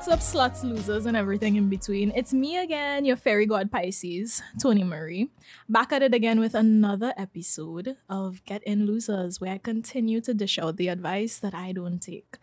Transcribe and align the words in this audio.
What's 0.00 0.08
up, 0.08 0.20
sluts, 0.20 0.64
losers, 0.64 1.04
and 1.04 1.14
everything 1.14 1.56
in 1.56 1.68
between? 1.68 2.10
It's 2.16 2.32
me 2.32 2.56
again, 2.56 3.04
your 3.04 3.16
fairy 3.16 3.44
god 3.44 3.70
Pisces, 3.70 4.40
Tony 4.58 4.82
Marie, 4.82 5.28
back 5.68 5.92
at 5.92 6.02
it 6.02 6.14
again 6.14 6.40
with 6.40 6.54
another 6.54 7.12
episode 7.18 7.98
of 8.08 8.42
Get 8.46 8.62
In 8.62 8.86
Losers, 8.86 9.42
where 9.42 9.52
I 9.52 9.58
continue 9.58 10.22
to 10.22 10.32
dish 10.32 10.58
out 10.58 10.78
the 10.78 10.88
advice 10.88 11.38
that 11.40 11.54
I 11.54 11.72
don't 11.72 12.00
take. 12.00 12.38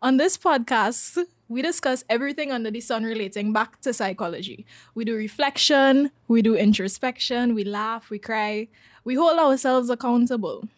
On 0.00 0.16
this 0.16 0.38
podcast, 0.38 1.18
we 1.48 1.60
discuss 1.60 2.04
everything 2.08 2.52
under 2.52 2.70
the 2.70 2.80
sun 2.80 3.02
relating 3.02 3.52
back 3.52 3.80
to 3.80 3.92
psychology. 3.92 4.64
We 4.94 5.04
do 5.04 5.16
reflection, 5.16 6.12
we 6.28 6.40
do 6.40 6.54
introspection, 6.54 7.56
we 7.56 7.64
laugh, 7.64 8.10
we 8.10 8.20
cry, 8.20 8.68
we 9.02 9.16
hold 9.16 9.40
ourselves 9.40 9.90
accountable. 9.90 10.68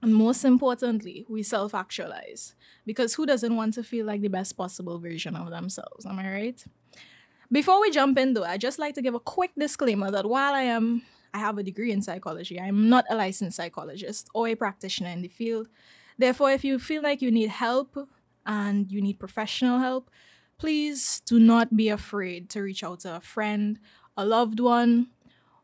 And 0.00 0.14
most 0.14 0.44
importantly, 0.44 1.26
we 1.28 1.42
self 1.42 1.74
actualize. 1.74 2.54
Because 2.86 3.14
who 3.14 3.26
doesn't 3.26 3.54
want 3.54 3.74
to 3.74 3.82
feel 3.82 4.06
like 4.06 4.20
the 4.20 4.28
best 4.28 4.56
possible 4.56 4.98
version 4.98 5.34
of 5.36 5.50
themselves? 5.50 6.06
Am 6.06 6.18
I 6.18 6.32
right? 6.32 6.64
Before 7.50 7.80
we 7.80 7.90
jump 7.90 8.18
in, 8.18 8.34
though, 8.34 8.44
I'd 8.44 8.60
just 8.60 8.78
like 8.78 8.94
to 8.94 9.02
give 9.02 9.14
a 9.14 9.20
quick 9.20 9.52
disclaimer 9.58 10.10
that 10.10 10.26
while 10.26 10.54
I 10.54 10.62
am, 10.62 11.02
I 11.32 11.38
have 11.38 11.58
a 11.58 11.62
degree 11.62 11.92
in 11.92 12.02
psychology, 12.02 12.60
I'm 12.60 12.88
not 12.88 13.06
a 13.10 13.16
licensed 13.16 13.56
psychologist 13.56 14.28
or 14.34 14.48
a 14.48 14.54
practitioner 14.54 15.10
in 15.10 15.22
the 15.22 15.28
field. 15.28 15.68
Therefore, 16.18 16.52
if 16.52 16.64
you 16.64 16.78
feel 16.78 17.02
like 17.02 17.22
you 17.22 17.30
need 17.30 17.48
help 17.48 17.96
and 18.44 18.90
you 18.90 19.00
need 19.00 19.18
professional 19.18 19.78
help, 19.78 20.10
please 20.58 21.22
do 21.24 21.38
not 21.38 21.76
be 21.76 21.88
afraid 21.88 22.50
to 22.50 22.60
reach 22.60 22.84
out 22.84 23.00
to 23.00 23.16
a 23.16 23.20
friend, 23.20 23.78
a 24.16 24.26
loved 24.26 24.60
one, 24.60 25.08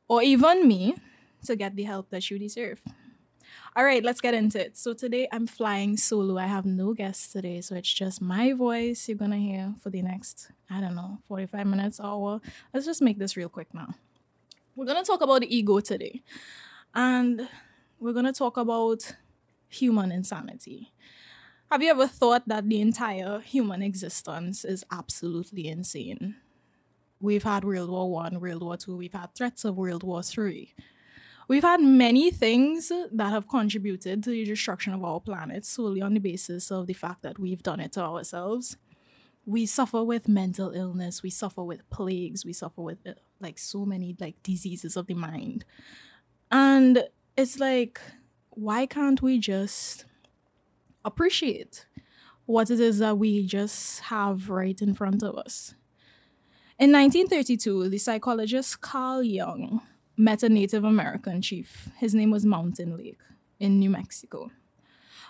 or 0.09 0.23
even 0.23 0.67
me 0.67 0.95
to 1.45 1.57
get 1.57 1.77
the 1.77 1.83
help 1.83 2.11
that 2.11 2.31
you 2.31 2.39
deserve. 2.39 2.81
All 3.77 3.85
right, 3.85 4.05
let's 4.05 4.21
get 4.21 4.35
into 4.35 4.61
it. 4.61 4.77
So 4.77 4.95
today 4.95 5.27
I'm 5.33 5.49
flying 5.49 5.97
solo. 5.97 6.39
I 6.39 6.47
have 6.47 6.65
no 6.65 6.95
guests 6.95 7.33
today, 7.33 7.61
so 7.61 7.75
it's 7.75 7.93
just 7.93 8.23
my 8.23 8.53
voice 8.53 9.09
you're 9.09 9.19
gonna 9.19 9.37
hear 9.37 9.75
for 9.83 9.91
the 9.91 10.01
next, 10.01 10.53
I 10.71 10.81
don't 10.81 10.95
know, 10.95 11.19
45 11.27 11.67
minutes, 11.67 11.99
oh, 12.01 12.05
hour. 12.05 12.41
Let's 12.73 12.87
just 12.87 13.03
make 13.03 13.19
this 13.19 13.37
real 13.37 13.49
quick 13.49 13.75
now. 13.75 13.93
We're 14.77 14.85
gonna 14.87 15.03
talk 15.03 15.23
about 15.23 15.41
the 15.41 15.53
ego 15.53 15.81
today. 15.81 16.23
And 16.95 17.49
we're 17.99 18.13
gonna 18.13 18.33
talk 18.33 18.59
about 18.59 19.17
human 19.69 20.13
insanity. 20.13 20.93
Have 21.69 21.83
you 21.83 21.91
ever 21.91 22.07
thought 22.07 22.47
that 22.47 22.69
the 22.69 22.81
entire 22.81 23.41
human 23.41 23.83
existence 23.83 24.65
is 24.65 24.85
absolutely 24.93 25.67
insane? 25.67 26.37
We've 27.19 27.43
had 27.43 27.65
World 27.65 27.91
War 27.91 28.09
One, 28.09 28.39
World 28.39 28.63
War 28.63 28.77
Two, 28.77 28.97
we've 28.97 29.13
had 29.13 29.35
threats 29.35 29.65
of 29.65 29.77
World 29.77 30.05
War 30.05 30.23
Three. 30.23 30.75
We've 31.47 31.63
had 31.63 31.81
many 31.81 32.31
things 32.31 32.91
that 33.13 33.31
have 33.31 33.49
contributed 33.49 34.23
to 34.25 34.31
the 34.31 34.45
destruction 34.45 34.95
of 34.95 35.05
our 35.05 35.21
planet 35.21 35.67
solely 35.67 36.01
on 36.01 36.15
the 36.15 36.21
basis 36.21 36.71
of 36.71 36.87
the 36.87 36.95
fact 36.95 37.23
that 37.23 37.39
we've 37.39 37.63
done 37.63 37.81
it 37.81 37.93
to 37.93 38.01
ourselves. 38.01 38.77
We 39.45 39.67
suffer 39.67 40.03
with 40.03 40.27
mental 40.27 40.71
illness, 40.71 41.23
we 41.23 41.29
suffer 41.29 41.63
with 41.63 41.89
plagues, 41.91 42.47
we 42.47 42.55
suffer 42.55 42.81
with 42.81 42.99
uh, 43.07 43.13
like 43.41 43.59
so 43.59 43.85
many 43.85 44.17
like 44.19 44.43
diseases 44.43 44.97
of 44.97 45.07
the 45.07 45.15
mind. 45.15 45.67
And 46.51 47.05
it's 47.37 47.59
like, 47.59 48.01
why 48.51 48.87
can't 48.87 49.21
we 49.21 49.39
just 49.39 50.07
appreciate 51.05 51.85
what 52.47 52.71
it 52.71 52.81
is 52.81 53.01
that 53.01 53.19
we 53.19 53.47
just 53.47 54.01
have 54.05 54.49
right 54.49 54.81
in 54.81 54.95
front 54.95 55.23
of 55.23 55.37
us? 55.37 55.75
In 56.79 56.91
1932, 56.91 57.91
the 57.91 57.99
psychologist 57.99 58.81
Carl 58.81 59.23
Jung 59.23 59.83
met 60.17 60.43
a 60.43 60.49
Native 60.49 60.85
American 60.85 61.43
chief. 61.43 61.89
His 61.99 62.15
name 62.15 62.31
was 62.31 62.47
Mountain 62.47 62.97
Lake 62.97 63.21
in 63.59 63.79
New 63.79 63.91
Mexico. 63.91 64.51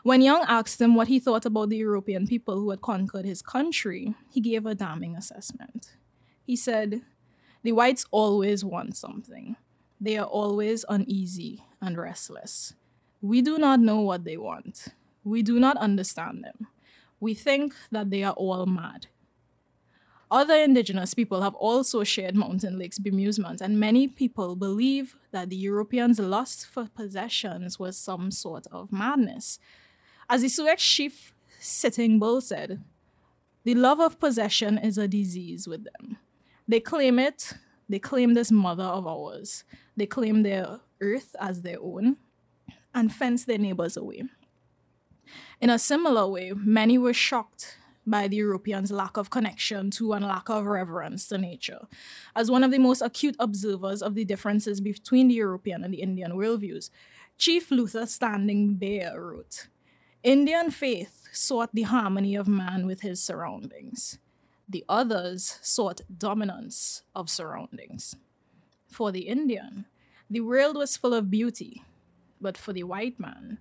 When 0.02 0.20
Jung 0.20 0.44
asked 0.46 0.80
him 0.80 0.94
what 0.94 1.08
he 1.08 1.18
thought 1.18 1.46
about 1.46 1.70
the 1.70 1.78
European 1.78 2.26
people 2.26 2.56
who 2.56 2.68
had 2.70 2.82
conquered 2.82 3.24
his 3.24 3.40
country, 3.40 4.14
he 4.30 4.40
gave 4.40 4.66
a 4.66 4.74
damning 4.74 5.16
assessment. 5.16 5.96
He 6.44 6.56
said, 6.56 7.02
The 7.62 7.72
whites 7.72 8.04
always 8.10 8.64
want 8.64 8.96
something. 8.96 9.56
They 9.98 10.18
are 10.18 10.26
always 10.26 10.84
uneasy 10.88 11.64
and 11.80 11.96
restless. 11.96 12.74
We 13.22 13.40
do 13.40 13.56
not 13.56 13.80
know 13.80 14.00
what 14.00 14.24
they 14.24 14.36
want. 14.36 14.88
We 15.24 15.42
do 15.42 15.58
not 15.58 15.78
understand 15.78 16.44
them. 16.44 16.66
We 17.18 17.32
think 17.32 17.74
that 17.90 18.10
they 18.10 18.22
are 18.22 18.34
all 18.34 18.66
mad. 18.66 19.06
Other 20.34 20.56
indigenous 20.56 21.14
people 21.14 21.42
have 21.42 21.54
also 21.54 22.02
shared 22.02 22.34
Mountain 22.34 22.76
Lake's 22.76 22.98
bemusement, 22.98 23.60
and 23.60 23.78
many 23.78 24.08
people 24.08 24.56
believe 24.56 25.14
that 25.30 25.48
the 25.48 25.54
Europeans' 25.54 26.18
lust 26.18 26.66
for 26.66 26.88
possessions 26.92 27.78
was 27.78 27.96
some 27.96 28.32
sort 28.32 28.66
of 28.72 28.90
madness. 28.90 29.60
As 30.28 30.42
the 30.42 30.48
Sioux 30.48 30.74
chief 30.76 31.32
Sitting 31.60 32.18
Bull 32.18 32.40
said, 32.40 32.82
the 33.62 33.76
love 33.76 34.00
of 34.00 34.18
possession 34.18 34.76
is 34.76 34.98
a 34.98 35.06
disease 35.06 35.68
with 35.68 35.84
them. 35.84 36.16
They 36.66 36.80
claim 36.80 37.20
it, 37.20 37.52
they 37.88 38.00
claim 38.00 38.34
this 38.34 38.50
mother 38.50 38.82
of 38.82 39.06
ours. 39.06 39.62
They 39.96 40.06
claim 40.06 40.42
their 40.42 40.80
earth 41.00 41.36
as 41.38 41.62
their 41.62 41.80
own 41.80 42.16
and 42.92 43.14
fence 43.14 43.44
their 43.44 43.58
neighbors 43.58 43.96
away. 43.96 44.24
In 45.60 45.70
a 45.70 45.78
similar 45.78 46.26
way, 46.26 46.52
many 46.56 46.98
were 46.98 47.14
shocked 47.14 47.78
by 48.06 48.28
the 48.28 48.36
Europeans' 48.36 48.90
lack 48.90 49.16
of 49.16 49.30
connection 49.30 49.90
to 49.92 50.12
and 50.12 50.24
lack 50.24 50.48
of 50.48 50.66
reverence 50.66 51.28
to 51.28 51.38
nature. 51.38 51.86
As 52.36 52.50
one 52.50 52.64
of 52.64 52.70
the 52.70 52.78
most 52.78 53.02
acute 53.02 53.36
observers 53.38 54.02
of 54.02 54.14
the 54.14 54.24
differences 54.24 54.80
between 54.80 55.28
the 55.28 55.34
European 55.34 55.84
and 55.84 55.92
the 55.92 56.02
Indian 56.02 56.32
worldviews, 56.32 56.90
Chief 57.38 57.70
Luther 57.70 58.06
Standing 58.06 58.74
Bear 58.74 59.20
wrote 59.20 59.68
Indian 60.22 60.70
faith 60.70 61.28
sought 61.32 61.70
the 61.74 61.82
harmony 61.82 62.34
of 62.34 62.48
man 62.48 62.86
with 62.86 63.00
his 63.00 63.22
surroundings. 63.22 64.18
The 64.68 64.84
others 64.88 65.58
sought 65.62 66.00
dominance 66.16 67.02
of 67.14 67.28
surroundings. 67.28 68.16
For 68.86 69.12
the 69.12 69.28
Indian, 69.28 69.86
the 70.30 70.40
world 70.40 70.76
was 70.76 70.96
full 70.96 71.12
of 71.12 71.30
beauty, 71.30 71.82
but 72.40 72.56
for 72.56 72.72
the 72.72 72.84
white 72.84 73.20
man, 73.20 73.58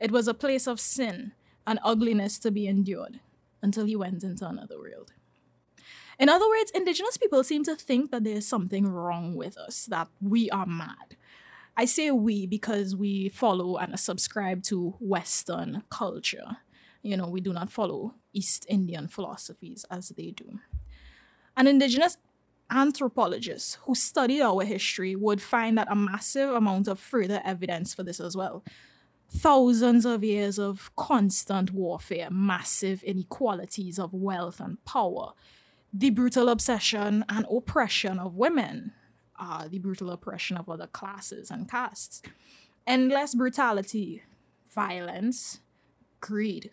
it 0.00 0.10
was 0.10 0.28
a 0.28 0.34
place 0.34 0.66
of 0.66 0.80
sin 0.80 1.32
and 1.66 1.78
ugliness 1.82 2.38
to 2.40 2.50
be 2.50 2.66
endured 2.66 3.20
until 3.62 3.84
he 3.84 3.96
went 3.96 4.22
into 4.22 4.46
another 4.46 4.78
world. 4.78 5.12
In 6.18 6.28
other 6.28 6.48
words, 6.48 6.70
indigenous 6.74 7.16
people 7.16 7.42
seem 7.42 7.64
to 7.64 7.74
think 7.74 8.10
that 8.10 8.24
there's 8.24 8.46
something 8.46 8.86
wrong 8.86 9.34
with 9.34 9.56
us, 9.56 9.86
that 9.86 10.08
we 10.20 10.50
are 10.50 10.66
mad. 10.66 11.16
I 11.76 11.86
say 11.86 12.10
we 12.10 12.46
because 12.46 12.94
we 12.94 13.30
follow 13.30 13.78
and 13.78 13.98
subscribe 13.98 14.62
to 14.64 14.94
Western 15.00 15.82
culture. 15.90 16.58
You 17.02 17.16
know, 17.16 17.28
we 17.28 17.40
do 17.40 17.52
not 17.52 17.70
follow 17.70 18.14
East 18.32 18.66
Indian 18.68 19.08
philosophies 19.08 19.84
as 19.90 20.10
they 20.10 20.30
do. 20.30 20.60
An 21.56 21.66
indigenous 21.66 22.18
anthropologist 22.70 23.78
who 23.82 23.94
studied 23.94 24.42
our 24.42 24.64
history 24.64 25.16
would 25.16 25.42
find 25.42 25.76
that 25.76 25.90
a 25.90 25.96
massive 25.96 26.50
amount 26.50 26.88
of 26.88 26.98
further 26.98 27.40
evidence 27.44 27.94
for 27.94 28.02
this 28.02 28.20
as 28.20 28.36
well 28.36 28.62
thousands 29.34 30.04
of 30.04 30.22
years 30.22 30.58
of 30.58 30.94
constant 30.96 31.72
warfare, 31.72 32.28
massive 32.30 33.02
inequalities 33.02 33.98
of 33.98 34.12
wealth 34.12 34.60
and 34.60 34.84
power, 34.84 35.32
the 35.92 36.10
brutal 36.10 36.48
obsession 36.48 37.24
and 37.28 37.46
oppression 37.50 38.18
of 38.18 38.36
women, 38.36 38.92
uh, 39.38 39.66
the 39.68 39.78
brutal 39.78 40.10
oppression 40.10 40.56
of 40.56 40.68
other 40.68 40.86
classes 40.86 41.50
and 41.50 41.68
castes, 41.68 42.22
endless 42.86 43.34
brutality, 43.34 44.22
violence, 44.74 45.60
greed. 46.20 46.70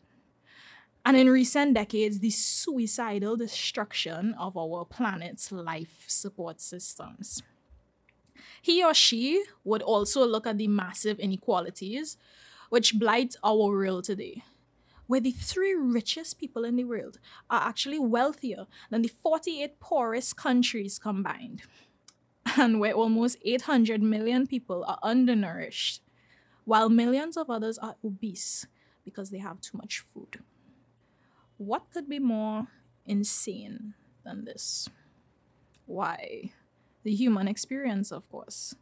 And 1.05 1.15
in 1.15 1.29
recent 1.29 1.73
decades, 1.73 2.19
the 2.19 2.29
suicidal 2.29 3.37
destruction 3.37 4.35
of 4.37 4.57
our 4.57 4.85
planet's 4.85 5.51
life 5.51 6.03
support 6.07 6.59
systems. 6.59 7.41
He 8.62 8.83
or 8.83 8.94
she 8.94 9.44
would 9.63 9.81
also 9.81 10.25
look 10.25 10.45
at 10.45 10.57
the 10.57 10.67
massive 10.67 11.19
inequalities 11.19 12.17
which 12.69 12.98
blights 12.98 13.36
our 13.44 13.68
world 13.68 14.06
today, 14.06 14.44
where 15.07 15.19
the 15.19 15.31
three 15.31 15.74
richest 15.74 16.39
people 16.39 16.63
in 16.63 16.75
the 16.75 16.83
world 16.83 17.19
are 17.50 17.68
actually 17.68 18.00
wealthier 18.00 18.68
than 18.89 19.01
the 19.01 19.07
48 19.07 19.80
poorest 19.80 20.38
countries 20.38 21.00
combined, 21.00 21.63
and 22.57 22.80
where 22.80 22.94
almost 22.94 23.38
800 23.44 24.01
million 24.01 24.48
people 24.48 24.86
are 24.88 25.00
undernourished, 25.04 26.01
while 26.66 26.89
millions 26.89 27.38
of 27.38 27.50
others 27.50 27.77
are 27.77 27.95
obese 28.04 28.68
because 29.04 29.31
they 29.31 29.39
have 29.39 29.60
too 29.60 29.77
much 29.77 30.00
food. 30.00 30.39
What 31.57 31.92
could 31.92 32.07
be 32.07 32.19
more 32.19 32.68
insane 33.06 33.95
than 34.24 34.45
this? 34.45 34.88
Why? 35.86 36.51
The 37.04 37.13
human 37.13 37.48
experience, 37.48 38.12
of 38.12 38.30
course. 38.30 38.75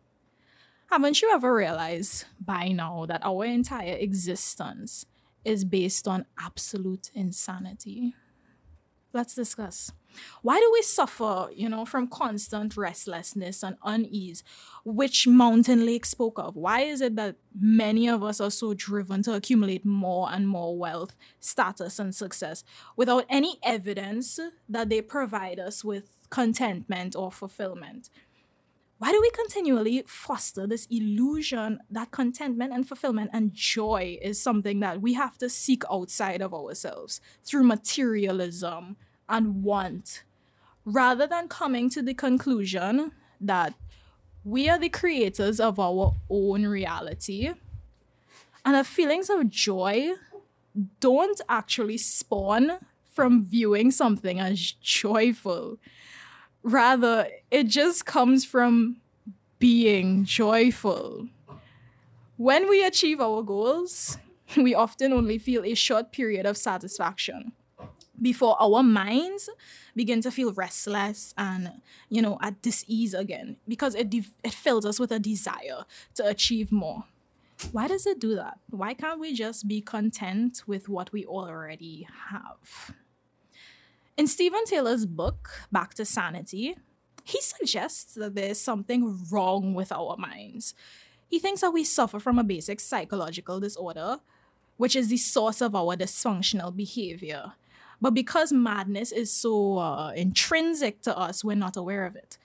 Haven't 0.90 1.22
you 1.22 1.30
ever 1.34 1.54
realized 1.54 2.26
by 2.40 2.70
now 2.70 3.06
that 3.08 3.20
our 3.22 3.44
entire 3.44 3.96
existence 3.96 5.06
is 5.44 5.66
based 5.66 6.08
on 6.08 6.26
absolute 6.40 7.12
insanity? 7.14 8.16
Let's 9.12 9.36
discuss. 9.36 9.92
Why 10.44 10.60
do 10.60 10.70
we 10.72 10.82
suffer, 10.82 11.50
you 11.54 11.68
know, 11.68 11.84
from 11.84 12.08
constant 12.08 12.78
restlessness 12.78 13.64
and 13.64 13.76
unease, 13.84 14.46
which 14.86 15.28
Mountain 15.28 15.86
Lake 15.86 16.06
spoke 16.06 16.40
of? 16.40 16.56
Why 16.56 16.82
is 16.82 17.02
it 17.02 17.18
that 17.18 17.36
many 17.54 18.08
of 18.08 18.24
us 18.24 18.40
are 18.40 18.50
so 18.50 18.74
driven 18.74 19.22
to 19.24 19.34
accumulate 19.34 19.86
more 19.86 20.30
and 20.32 20.48
more 20.48 20.78
wealth, 20.78 21.16
status, 21.42 22.00
and 22.00 22.16
success 22.16 22.64
without 22.96 23.26
any 23.30 23.60
evidence 23.62 24.40
that 24.70 24.88
they 24.88 25.02
provide 25.02 25.60
us 25.60 25.84
with 25.84 26.28
contentment 26.30 27.14
or 27.14 27.30
fulfillment? 27.30 28.10
Why 29.00 29.12
do 29.12 29.22
we 29.22 29.30
continually 29.30 30.04
foster 30.08 30.66
this 30.66 30.88
illusion 30.90 31.80
that 31.92 32.10
contentment 32.10 32.74
and 32.74 32.88
fulfillment 32.88 33.30
and 33.32 33.54
joy 33.54 34.18
is 34.22 34.42
something 34.42 34.80
that 34.80 35.02
we 35.02 35.14
have 35.14 35.38
to 35.38 35.50
seek 35.50 35.84
outside 35.92 36.42
of 36.42 36.54
ourselves 36.54 37.22
through 37.44 37.64
materialism 37.64 38.98
and 39.30 39.64
want, 39.64 40.24
rather 40.84 41.28
than 41.28 41.48
coming 41.48 41.90
to 41.92 42.02
the 42.02 42.16
conclusion 42.16 43.12
that 43.40 43.76
we 44.44 44.68
are 44.68 44.80
the 44.80 44.90
creators 44.90 45.60
of 45.60 45.80
our 45.80 46.16
own 46.30 46.66
reality 46.66 47.54
and 48.66 48.76
our 48.76 48.84
feelings 48.84 49.30
of 49.30 49.50
joy 49.50 50.12
don't 51.00 51.42
actually 51.50 51.98
spawn 51.98 52.80
from 53.12 53.46
viewing 53.46 53.92
something 53.92 54.40
as 54.40 54.72
joyful 54.82 55.78
Rather, 56.68 57.30
it 57.50 57.64
just 57.70 58.06
comes 58.06 58.44
from 58.44 58.98
being 59.58 60.26
joyful. 60.26 61.30
When 62.36 62.68
we 62.68 62.84
achieve 62.84 63.22
our 63.22 63.42
goals, 63.42 64.18
we 64.58 64.76
often 64.76 65.14
only 65.14 65.38
feel 65.38 65.64
a 65.64 65.76
short 65.76 66.12
period 66.12 66.46
of 66.46 66.58
satisfaction 66.58 67.54
before 68.22 68.62
our 68.62 68.84
minds 68.84 69.50
begin 69.96 70.20
to 70.20 70.30
feel 70.30 70.52
restless 70.52 71.34
and 71.38 71.72
you 72.10 72.22
know 72.22 72.38
at 72.42 72.62
dis-ease 72.64 73.14
again 73.14 73.56
because 73.68 73.96
it 73.96 74.10
de- 74.10 74.26
it 74.44 74.54
fills 74.54 74.86
us 74.86 75.00
with 75.00 75.12
a 75.12 75.20
desire 75.20 75.86
to 76.16 76.28
achieve 76.28 76.70
more. 76.70 77.06
Why 77.72 77.88
does 77.88 78.06
it 78.06 78.20
do 78.20 78.36
that? 78.36 78.60
Why 78.70 78.94
can't 78.94 79.22
we 79.22 79.34
just 79.34 79.70
be 79.70 79.80
content 79.80 80.64
with 80.68 80.90
what 80.90 81.14
we 81.14 81.26
already 81.26 82.08
have 82.30 82.92
in 84.18 84.28
Stephen 84.28 84.66
Taylor's 84.66 85.06
book, 85.06 85.50
Back 85.72 85.94
to 85.96 86.06
Sanity, 86.06 86.76
he 87.24 87.40
suggests 87.42 88.14
that 88.16 88.36
there's 88.36 88.60
something 88.60 89.20
wrong 89.30 89.74
with 89.74 89.92
our 89.92 90.18
minds. 90.18 90.74
He 91.30 91.40
thinks 91.40 91.62
that 91.62 91.72
we 91.72 91.84
suffer 91.84 92.20
from 92.20 92.40
a 92.40 92.44
basic 92.44 92.80
psychological 92.80 93.60
disorder, 93.60 94.20
which 94.78 94.96
is 94.96 95.10
the 95.10 95.18
source 95.18 95.62
of 95.62 95.76
our 95.76 95.96
dysfunctional 95.96 96.76
behavior. 96.76 97.54
But 98.00 98.14
because 98.14 98.52
madness 98.52 99.12
is 99.12 99.32
so 99.34 99.78
uh, 99.80 100.12
intrinsic 100.12 101.02
to 101.02 101.18
us, 101.18 101.44
we're 101.44 101.56
not 101.56 101.76
aware 101.76 102.06
of 102.06 102.16
it. 102.16 102.38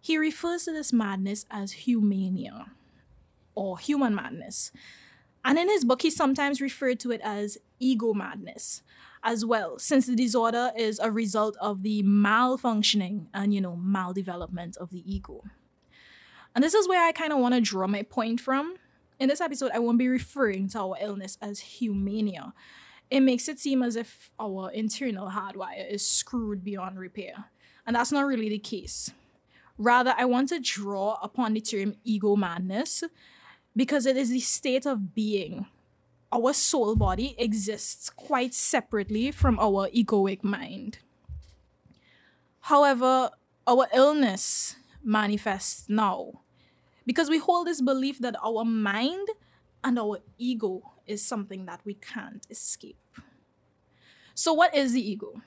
He 0.00 0.18
refers 0.18 0.64
to 0.64 0.72
this 0.72 0.92
madness 0.92 1.46
as 1.50 1.72
humania 1.72 2.66
or 3.54 3.78
human 3.78 4.14
madness. 4.14 4.72
And 5.44 5.58
in 5.58 5.68
his 5.68 5.84
book, 5.84 6.02
he 6.02 6.10
sometimes 6.10 6.60
referred 6.60 6.98
to 7.00 7.12
it 7.12 7.20
as 7.22 7.58
ego 7.78 8.14
madness, 8.14 8.82
as 9.24 9.44
well, 9.44 9.78
since 9.78 10.06
the 10.06 10.14
disorder 10.14 10.70
is 10.76 11.00
a 11.00 11.10
result 11.10 11.56
of 11.60 11.82
the 11.82 12.02
malfunctioning 12.02 13.26
and, 13.32 13.54
you 13.54 13.60
know, 13.60 13.80
maldevelopment 13.82 14.76
of 14.76 14.90
the 14.90 15.02
ego. 15.12 15.42
And 16.54 16.62
this 16.62 16.74
is 16.74 16.86
where 16.86 17.02
I 17.02 17.12
kind 17.12 17.32
of 17.32 17.38
want 17.38 17.54
to 17.54 17.60
draw 17.60 17.86
my 17.86 18.02
point 18.02 18.40
from. 18.40 18.76
In 19.18 19.28
this 19.28 19.40
episode, 19.40 19.70
I 19.74 19.78
won't 19.78 19.98
be 19.98 20.08
referring 20.08 20.68
to 20.70 20.80
our 20.80 20.96
illness 21.00 21.38
as 21.40 21.58
humania. 21.58 22.52
It 23.10 23.20
makes 23.20 23.48
it 23.48 23.58
seem 23.58 23.82
as 23.82 23.96
if 23.96 24.30
our 24.38 24.70
internal 24.70 25.30
hardwire 25.30 25.90
is 25.90 26.06
screwed 26.06 26.62
beyond 26.62 26.98
repair. 26.98 27.46
And 27.86 27.96
that's 27.96 28.12
not 28.12 28.26
really 28.26 28.48
the 28.48 28.58
case. 28.58 29.10
Rather, 29.78 30.14
I 30.16 30.24
want 30.26 30.50
to 30.50 30.60
draw 30.60 31.18
upon 31.22 31.54
the 31.54 31.60
term 31.60 31.94
ego 32.04 32.36
madness 32.36 33.02
because 33.74 34.06
it 34.06 34.16
is 34.16 34.30
the 34.30 34.40
state 34.40 34.86
of 34.86 35.14
being 35.14 35.66
our 36.34 36.52
soul 36.52 36.96
body 36.96 37.36
exists 37.38 38.10
quite 38.10 38.52
separately 38.52 39.30
from 39.30 39.58
our 39.60 39.88
egoic 39.90 40.42
mind. 40.42 40.98
However, 42.62 43.30
our 43.66 43.86
illness 43.94 44.76
manifests 45.02 45.84
now 45.88 46.40
because 47.06 47.30
we 47.30 47.38
hold 47.38 47.66
this 47.66 47.80
belief 47.80 48.18
that 48.18 48.34
our 48.42 48.64
mind 48.64 49.28
and 49.84 49.98
our 49.98 50.18
ego 50.38 50.82
is 51.06 51.24
something 51.24 51.66
that 51.66 51.80
we 51.84 51.94
can't 51.94 52.46
escape. 52.50 52.96
So, 54.34 54.52
what 54.52 54.74
is 54.74 54.94
the 54.94 55.08
ego? 55.08 55.42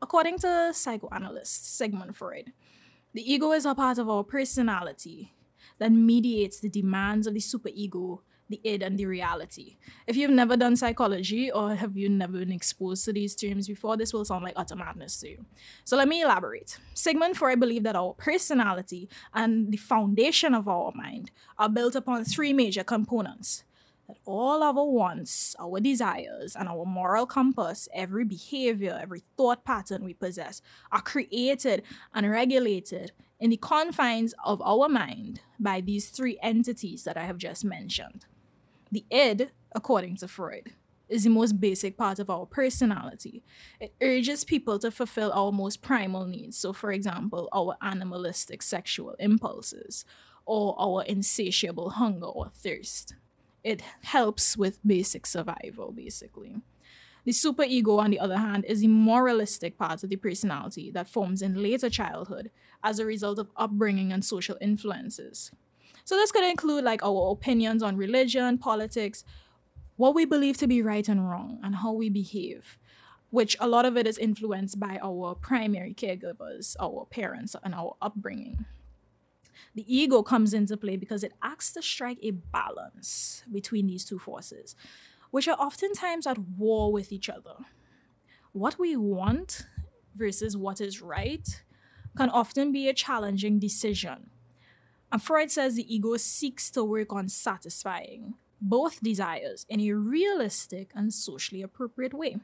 According 0.00 0.38
to 0.40 0.72
psychoanalyst 0.72 1.76
Sigmund 1.76 2.14
Freud, 2.14 2.52
the 3.14 3.32
ego 3.32 3.52
is 3.52 3.64
a 3.64 3.74
part 3.74 3.98
of 3.98 4.08
our 4.08 4.22
personality 4.22 5.32
that 5.78 5.90
mediates 5.90 6.60
the 6.60 6.68
demands 6.68 7.26
of 7.26 7.34
the 7.34 7.40
superego 7.40 8.20
the 8.48 8.60
id 8.62 8.82
and 8.82 8.98
the 8.98 9.06
reality. 9.06 9.76
If 10.06 10.16
you've 10.16 10.30
never 10.30 10.56
done 10.56 10.76
psychology 10.76 11.50
or 11.50 11.74
have 11.74 11.96
you 11.96 12.08
never 12.08 12.38
been 12.38 12.52
exposed 12.52 13.04
to 13.06 13.12
these 13.12 13.34
terms 13.34 13.66
before, 13.68 13.96
this 13.96 14.12
will 14.12 14.24
sound 14.24 14.44
like 14.44 14.54
utter 14.56 14.76
madness 14.76 15.18
to 15.20 15.30
you. 15.30 15.46
So 15.84 15.96
let 15.96 16.08
me 16.08 16.22
elaborate. 16.22 16.78
Sigmund 16.94 17.36
Freud 17.36 17.60
believed 17.60 17.86
that 17.86 17.96
our 17.96 18.14
personality 18.14 19.08
and 19.32 19.72
the 19.72 19.78
foundation 19.78 20.54
of 20.54 20.68
our 20.68 20.92
mind 20.94 21.30
are 21.58 21.68
built 21.68 21.94
upon 21.94 22.24
three 22.24 22.52
major 22.52 22.84
components. 22.84 23.64
That 24.06 24.18
all 24.26 24.62
our 24.62 24.84
wants, 24.84 25.56
our 25.58 25.80
desires, 25.80 26.54
and 26.54 26.68
our 26.68 26.84
moral 26.84 27.24
compass, 27.24 27.88
every 27.94 28.26
behavior, 28.26 28.98
every 29.00 29.22
thought 29.38 29.64
pattern 29.64 30.04
we 30.04 30.12
possess, 30.12 30.60
are 30.92 31.00
created 31.00 31.82
and 32.12 32.30
regulated 32.30 33.12
in 33.40 33.48
the 33.48 33.56
confines 33.56 34.34
of 34.44 34.60
our 34.60 34.90
mind 34.90 35.40
by 35.58 35.80
these 35.80 36.10
three 36.10 36.38
entities 36.42 37.04
that 37.04 37.16
I 37.16 37.24
have 37.24 37.38
just 37.38 37.64
mentioned. 37.64 38.26
The 38.94 39.04
id, 39.10 39.50
according 39.74 40.18
to 40.18 40.28
Freud, 40.28 40.70
is 41.08 41.24
the 41.24 41.30
most 41.30 41.58
basic 41.58 41.98
part 41.98 42.20
of 42.20 42.30
our 42.30 42.46
personality. 42.46 43.42
It 43.80 43.92
urges 44.00 44.44
people 44.44 44.78
to 44.78 44.92
fulfill 44.92 45.32
our 45.32 45.50
most 45.50 45.82
primal 45.82 46.26
needs. 46.26 46.56
So, 46.56 46.72
for 46.72 46.92
example, 46.92 47.48
our 47.52 47.76
animalistic 47.82 48.62
sexual 48.62 49.16
impulses 49.18 50.04
or 50.46 50.76
our 50.78 51.02
insatiable 51.02 51.90
hunger 51.90 52.26
or 52.26 52.50
thirst. 52.54 53.16
It 53.64 53.82
helps 54.04 54.56
with 54.56 54.78
basic 54.86 55.26
survival, 55.26 55.90
basically. 55.90 56.62
The 57.24 57.32
superego, 57.32 57.98
on 57.98 58.12
the 58.12 58.20
other 58.20 58.38
hand, 58.38 58.64
is 58.64 58.82
the 58.82 58.86
moralistic 58.86 59.76
part 59.76 60.04
of 60.04 60.10
the 60.10 60.14
personality 60.16 60.92
that 60.92 61.08
forms 61.08 61.42
in 61.42 61.60
later 61.60 61.90
childhood 61.90 62.52
as 62.84 63.00
a 63.00 63.04
result 63.04 63.40
of 63.40 63.50
upbringing 63.56 64.12
and 64.12 64.24
social 64.24 64.56
influences. 64.60 65.50
So 66.04 66.16
this 66.16 66.30
could 66.30 66.44
include 66.44 66.84
like 66.84 67.02
our 67.02 67.30
opinions 67.30 67.82
on 67.82 67.96
religion, 67.96 68.58
politics, 68.58 69.24
what 69.96 70.14
we 70.14 70.26
believe 70.26 70.58
to 70.58 70.66
be 70.66 70.82
right 70.82 71.08
and 71.08 71.28
wrong, 71.28 71.58
and 71.62 71.76
how 71.76 71.92
we 71.92 72.10
behave, 72.10 72.78
which 73.30 73.56
a 73.58 73.66
lot 73.66 73.86
of 73.86 73.96
it 73.96 74.06
is 74.06 74.18
influenced 74.18 74.78
by 74.78 74.98
our 75.02 75.34
primary 75.34 75.94
caregivers, 75.94 76.76
our 76.78 77.06
parents, 77.10 77.56
and 77.64 77.74
our 77.74 77.96
upbringing. 78.02 78.66
The 79.74 79.84
ego 79.92 80.22
comes 80.22 80.52
into 80.52 80.76
play 80.76 80.96
because 80.96 81.24
it 81.24 81.32
acts 81.42 81.72
to 81.72 81.82
strike 81.82 82.18
a 82.22 82.32
balance 82.32 83.42
between 83.50 83.86
these 83.86 84.04
two 84.04 84.18
forces, 84.18 84.76
which 85.30 85.48
are 85.48 85.56
oftentimes 85.58 86.26
at 86.26 86.38
war 86.38 86.92
with 86.92 87.12
each 87.12 87.30
other. 87.30 87.56
What 88.52 88.78
we 88.78 88.94
want 88.94 89.66
versus 90.14 90.56
what 90.56 90.80
is 90.80 91.00
right 91.00 91.62
can 92.16 92.30
often 92.30 92.72
be 92.72 92.88
a 92.88 92.94
challenging 92.94 93.58
decision 93.58 94.30
and 95.12 95.22
Freud 95.22 95.50
says 95.50 95.76
the 95.76 95.94
ego 95.94 96.16
seeks 96.16 96.70
to 96.70 96.84
work 96.84 97.12
on 97.12 97.28
satisfying 97.28 98.34
both 98.60 99.02
desires 99.02 99.66
in 99.68 99.80
a 99.80 99.92
realistic 99.92 100.90
and 100.94 101.12
socially 101.12 101.62
appropriate 101.62 102.14
way. 102.14 102.36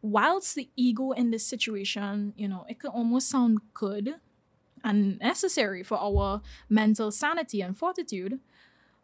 Whilst 0.00 0.54
the 0.54 0.70
ego 0.76 1.10
in 1.10 1.30
this 1.30 1.44
situation, 1.44 2.32
you 2.36 2.48
know, 2.48 2.64
it 2.68 2.80
can 2.80 2.90
almost 2.90 3.28
sound 3.28 3.58
good 3.74 4.14
and 4.84 5.18
necessary 5.18 5.82
for 5.82 5.98
our 5.98 6.40
mental 6.68 7.10
sanity 7.10 7.60
and 7.60 7.76
fortitude, 7.76 8.40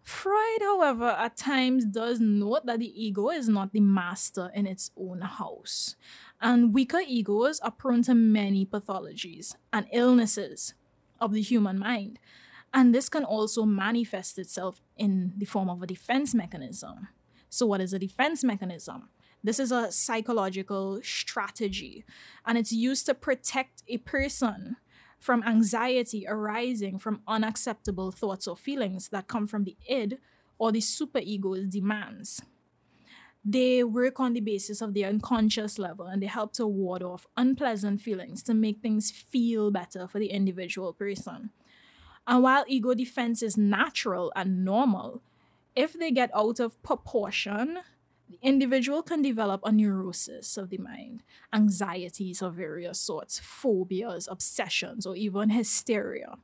Freud, 0.04 0.61
however, 0.61 1.16
at 1.18 1.37
times 1.37 1.87
does 1.87 2.21
note 2.21 2.66
that 2.66 2.78
the 2.78 3.02
ego 3.02 3.30
is 3.30 3.49
not 3.49 3.73
the 3.73 3.80
master 3.80 4.50
in 4.54 4.66
its 4.66 4.90
own 4.99 5.23
house. 5.23 5.97
And 6.42 6.75
weaker 6.75 7.00
egos 7.06 7.59
are 7.61 7.71
prone 7.71 8.02
to 8.02 8.14
many 8.14 8.66
pathologies 8.66 9.56
and 9.73 9.87
illnesses 9.92 10.75
of 11.21 11.33
the 11.33 11.40
human 11.40 11.78
mind. 11.78 12.18
And 12.75 12.93
this 12.93 13.09
can 13.09 13.25
also 13.25 13.64
manifest 13.64 14.37
itself 14.37 14.83
in 14.97 15.33
the 15.38 15.47
form 15.47 15.71
of 15.71 15.81
a 15.81 15.87
defense 15.87 16.35
mechanism. 16.35 17.09
So, 17.49 17.66
what 17.66 17.81
is 17.81 17.93
a 17.93 18.00
defense 18.00 18.43
mechanism? 18.43 19.11
This 19.45 19.61
is 19.61 19.71
a 19.71 19.93
psychological 19.93 21.00
strategy, 21.02 22.04
and 22.45 22.59
it's 22.59 22.73
used 22.73 23.07
to 23.07 23.14
protect 23.14 23.85
a 23.87 23.99
person 23.99 24.76
from 25.21 25.45
anxiety 25.45 26.26
arising 26.28 26.99
from 26.99 27.23
unacceptable 27.28 28.11
thoughts 28.11 28.49
or 28.49 28.57
feelings 28.57 29.09
that 29.11 29.28
come 29.28 29.47
from 29.47 29.64
the 29.64 29.76
id 29.88 30.19
or 30.59 30.73
the 30.73 30.81
superego's 30.81 31.69
demands. 31.69 32.43
they 33.45 33.85
work 33.85 34.19
on 34.21 34.33
the 34.33 34.40
basis 34.40 34.81
of 34.81 34.95
the 34.95 35.04
unconscious 35.04 35.78
level 35.78 36.07
and 36.07 36.23
they 36.23 36.26
help 36.26 36.52
to 36.54 36.66
ward 36.66 37.02
off 37.02 37.26
unpleasant 37.37 38.00
feelings 38.00 38.43
to 38.43 38.54
make 38.54 38.81
things 38.81 39.11
feel 39.11 39.71
better 39.71 40.09
for 40.09 40.19
the 40.19 40.31
individual 40.31 40.95
person. 40.95 41.50
And 42.26 42.43
while 42.43 42.64
ego 42.66 42.95
defense 42.95 43.43
is 43.43 43.57
natural 43.57 44.33
and 44.35 44.64
normal, 44.64 45.23
if 45.76 45.93
they 45.93 46.11
get 46.11 46.31
out 46.35 46.61
of 46.61 46.81
proportion, 46.83 47.81
the 48.28 48.38
individual 48.43 49.02
can 49.02 49.21
develop 49.21 49.61
a 49.64 49.73
neurosis 49.73 50.57
of 50.57 50.71
the 50.71 50.78
mind, 50.78 51.23
anxieties 51.52 52.40
of 52.40 52.54
various 52.54 52.99
sorts, 52.99 53.38
phobias, 53.38 54.28
obsessions, 54.31 55.04
or 55.04 55.14
even 55.16 55.50
hysteria. 55.50 56.37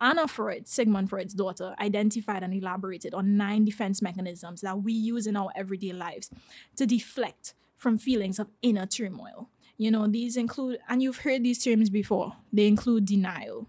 Anna 0.00 0.28
Freud, 0.28 0.68
Sigmund 0.68 1.08
Freud's 1.08 1.34
daughter, 1.34 1.74
identified 1.80 2.42
and 2.42 2.52
elaborated 2.52 3.14
on 3.14 3.36
nine 3.36 3.64
defense 3.64 4.02
mechanisms 4.02 4.60
that 4.60 4.82
we 4.82 4.92
use 4.92 5.26
in 5.26 5.36
our 5.36 5.50
everyday 5.54 5.92
lives 5.92 6.30
to 6.76 6.84
deflect 6.84 7.54
from 7.76 7.96
feelings 7.96 8.38
of 8.38 8.48
inner 8.60 8.86
turmoil. 8.86 9.48
You 9.78 9.90
know, 9.90 10.06
these 10.06 10.36
include, 10.36 10.78
and 10.88 11.02
you've 11.02 11.18
heard 11.18 11.42
these 11.42 11.62
terms 11.62 11.90
before, 11.90 12.34
they 12.52 12.66
include 12.66 13.06
denial, 13.06 13.66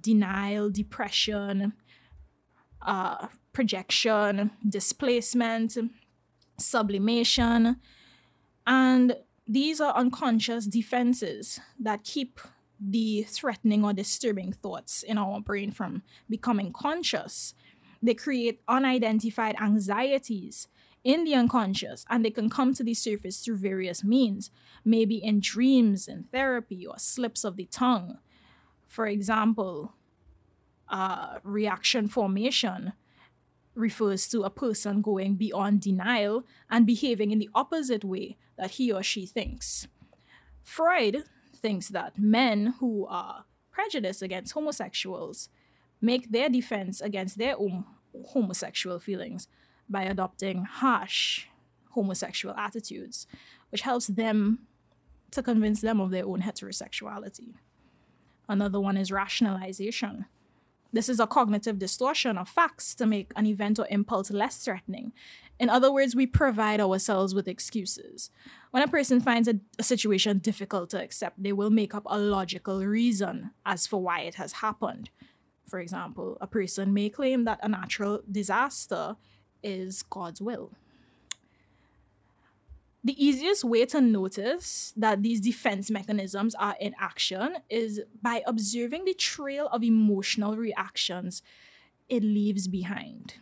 denial, 0.00 0.70
repression, 0.70 1.72
uh, 2.82 3.28
projection, 3.52 4.50
displacement, 4.68 5.76
sublimation. 6.58 7.76
And 8.66 9.16
these 9.46 9.80
are 9.80 9.94
unconscious 9.94 10.66
defenses 10.66 11.60
that 11.78 12.04
keep 12.04 12.40
the 12.80 13.22
threatening 13.22 13.84
or 13.84 13.92
disturbing 13.92 14.52
thoughts 14.52 15.02
in 15.02 15.18
our 15.18 15.40
brain 15.40 15.70
from 15.70 16.02
becoming 16.28 16.72
conscious. 16.72 17.54
They 18.02 18.14
create 18.14 18.60
unidentified 18.68 19.56
anxieties 19.60 20.68
in 21.04 21.24
the 21.24 21.34
unconscious, 21.34 22.04
and 22.08 22.24
they 22.24 22.30
can 22.30 22.48
come 22.48 22.72
to 22.74 22.82
the 22.82 22.94
surface 22.94 23.40
through 23.40 23.58
various 23.58 24.02
means, 24.02 24.50
maybe 24.84 25.16
in 25.16 25.40
dreams, 25.40 26.08
in 26.08 26.24
therapy, 26.24 26.86
or 26.86 26.98
slips 26.98 27.44
of 27.44 27.56
the 27.56 27.66
tongue. 27.66 28.18
For 28.94 29.08
example, 29.08 29.92
uh, 30.88 31.38
reaction 31.42 32.06
formation 32.06 32.92
refers 33.74 34.28
to 34.28 34.44
a 34.44 34.50
person 34.50 35.02
going 35.02 35.34
beyond 35.34 35.80
denial 35.80 36.44
and 36.70 36.86
behaving 36.86 37.32
in 37.32 37.40
the 37.40 37.50
opposite 37.56 38.04
way 38.04 38.36
that 38.56 38.70
he 38.78 38.92
or 38.92 39.02
she 39.02 39.26
thinks. 39.26 39.88
Freud 40.62 41.24
thinks 41.56 41.88
that 41.88 42.20
men 42.20 42.74
who 42.78 43.04
are 43.06 43.46
prejudiced 43.72 44.22
against 44.22 44.52
homosexuals 44.52 45.48
make 46.00 46.30
their 46.30 46.48
defense 46.48 47.00
against 47.00 47.36
their 47.36 47.58
own 47.58 47.84
homosexual 48.26 49.00
feelings 49.00 49.48
by 49.88 50.04
adopting 50.04 50.66
harsh 50.66 51.46
homosexual 51.90 52.54
attitudes, 52.54 53.26
which 53.70 53.80
helps 53.80 54.06
them 54.06 54.68
to 55.32 55.42
convince 55.42 55.80
them 55.80 56.00
of 56.00 56.12
their 56.12 56.26
own 56.26 56.42
heterosexuality. 56.42 57.54
Another 58.48 58.80
one 58.80 58.96
is 58.96 59.12
rationalization. 59.12 60.26
This 60.92 61.08
is 61.08 61.18
a 61.18 61.26
cognitive 61.26 61.78
distortion 61.78 62.38
of 62.38 62.48
facts 62.48 62.94
to 62.94 63.06
make 63.06 63.32
an 63.34 63.46
event 63.46 63.80
or 63.80 63.86
impulse 63.90 64.30
less 64.30 64.64
threatening. 64.64 65.12
In 65.58 65.68
other 65.68 65.92
words, 65.92 66.14
we 66.14 66.26
provide 66.26 66.80
ourselves 66.80 67.34
with 67.34 67.48
excuses. 67.48 68.30
When 68.70 68.82
a 68.82 68.88
person 68.88 69.20
finds 69.20 69.48
a, 69.48 69.58
a, 69.78 69.82
situation 69.82 70.38
difficult 70.38 70.90
to 70.90 71.02
accept, 71.02 71.42
they 71.42 71.52
will 71.52 71.70
make 71.70 71.94
up 71.94 72.04
a 72.06 72.18
logical 72.18 72.84
reason 72.84 73.50
as 73.66 73.86
for 73.86 74.00
why 74.00 74.20
it 74.20 74.36
has 74.36 74.54
happened. 74.54 75.10
For 75.68 75.80
example, 75.80 76.38
a 76.40 76.46
person 76.46 76.94
may 76.94 77.08
claim 77.08 77.44
that 77.44 77.60
a 77.62 77.68
natural 77.68 78.22
disaster 78.30 79.16
is 79.62 80.02
God's 80.02 80.40
will. 80.40 80.72
The 83.06 83.22
easiest 83.22 83.64
way 83.64 83.84
to 83.86 84.00
notice 84.00 84.94
that 84.96 85.22
these 85.22 85.38
defense 85.38 85.90
mechanisms 85.90 86.54
are 86.54 86.74
in 86.80 86.94
action 86.98 87.58
is 87.68 88.00
by 88.22 88.42
observing 88.46 89.04
the 89.04 89.12
trail 89.12 89.68
of 89.70 89.84
emotional 89.84 90.56
reactions 90.56 91.42
it 92.08 92.22
leaves 92.22 92.66
behind. 92.66 93.34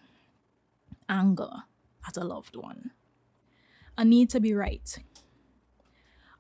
Anger 1.09 1.62
at 2.09 2.16
a 2.16 2.25
loved 2.25 2.57
one, 2.57 2.90
a 3.97 4.04
need 4.04 4.31
to 4.31 4.40
be 4.40 4.52
right, 4.52 4.99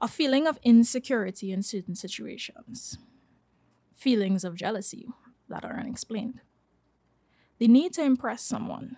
a 0.00 0.08
feeling 0.08 0.48
of 0.48 0.58
insecurity 0.64 1.52
in 1.52 1.62
certain 1.62 1.94
situations, 1.94 2.98
feelings 3.94 4.42
of 4.42 4.56
jealousy 4.56 5.06
that 5.48 5.64
are 5.64 5.78
unexplained, 5.78 6.40
the 7.58 7.68
need 7.68 7.92
to 7.92 8.02
impress 8.02 8.42
someone, 8.42 8.96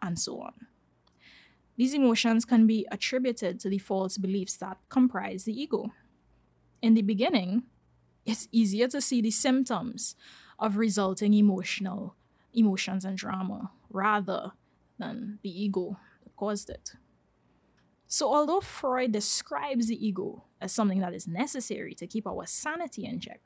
and 0.00 0.18
so 0.18 0.40
on. 0.40 0.69
These 1.80 1.94
emotions 1.94 2.44
can 2.44 2.66
be 2.66 2.86
attributed 2.92 3.58
to 3.60 3.70
the 3.70 3.78
false 3.78 4.18
beliefs 4.18 4.54
that 4.58 4.76
comprise 4.90 5.44
the 5.44 5.58
ego. 5.58 5.90
In 6.82 6.92
the 6.92 7.00
beginning, 7.00 7.62
it's 8.26 8.48
easier 8.52 8.86
to 8.88 9.00
see 9.00 9.22
the 9.22 9.30
symptoms 9.30 10.14
of 10.58 10.76
resulting 10.76 11.32
emotional 11.32 12.16
emotions 12.52 13.06
and 13.06 13.16
drama 13.16 13.70
rather 13.88 14.52
than 14.98 15.38
the 15.42 15.48
ego 15.48 15.96
that 16.22 16.36
caused 16.36 16.68
it. 16.68 16.92
So, 18.06 18.30
although 18.30 18.60
Freud 18.60 19.12
describes 19.12 19.86
the 19.86 20.06
ego 20.06 20.44
as 20.60 20.72
something 20.72 21.00
that 21.00 21.14
is 21.14 21.26
necessary 21.26 21.94
to 21.94 22.06
keep 22.06 22.26
our 22.26 22.44
sanity 22.44 23.06
in 23.06 23.20
check, 23.20 23.40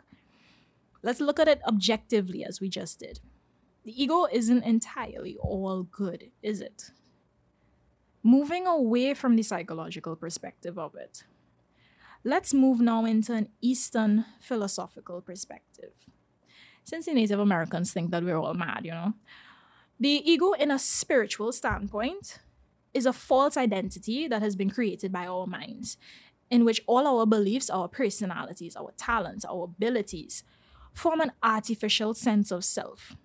let's 1.05 1.21
look 1.21 1.38
at 1.38 1.47
it 1.47 1.61
objectively 1.69 2.45
as 2.45 2.61
we 2.61 2.69
just 2.69 2.99
did. 2.99 3.21
The 3.85 4.03
ego 4.03 4.26
isn't 4.33 4.64
entirely 4.64 5.37
all 5.41 5.85
good, 5.85 6.33
is 6.43 6.61
it? 6.61 6.91
Moving 8.25 8.66
away 8.66 9.12
from 9.14 9.37
the 9.37 9.43
psychological 9.43 10.16
perspective 10.16 10.78
of 10.78 10.95
it. 10.95 11.25
Let's 12.25 12.54
move 12.54 12.81
now 12.81 13.04
into 13.04 13.35
an 13.35 13.50
Eastern 13.61 14.25
philosophical 14.40 15.21
perspective. 15.21 15.93
Since 16.83 17.04
the 17.04 17.12
Native 17.12 17.38
Americans 17.38 17.93
think 17.93 18.11
that 18.11 18.25
we're 18.25 18.38
all 18.38 18.54
mad, 18.54 18.85
you 18.85 18.93
know, 18.93 19.12
the 20.00 20.23
ego, 20.31 20.52
in 20.52 20.71
a 20.71 20.78
spiritual 20.78 21.52
standpoint, 21.52 22.40
is 22.95 23.07
a 23.07 23.12
false 23.12 23.57
identity 23.57 24.26
that 24.26 24.43
has 24.43 24.57
been 24.57 24.71
created 24.71 25.12
by 25.12 25.26
our 25.26 25.47
minds, 25.47 25.99
in 26.50 26.64
which 26.64 26.81
all 26.87 27.07
our 27.07 27.26
beliefs, 27.26 27.69
our 27.69 27.88
personalities, 27.88 28.75
our 28.75 28.93
talents, 28.97 29.45
our 29.45 29.64
abilities 29.64 30.45
form 30.95 31.21
an 31.21 31.33
artificial 31.43 32.14
sense 32.14 32.50
of 32.50 32.64
self. 32.64 33.16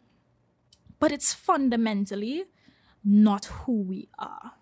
But 0.99 1.11
it's 1.11 1.33
fundamentally 1.33 2.45
not 3.03 3.45
who 3.45 3.81
we 3.81 4.09
are. 4.19 4.53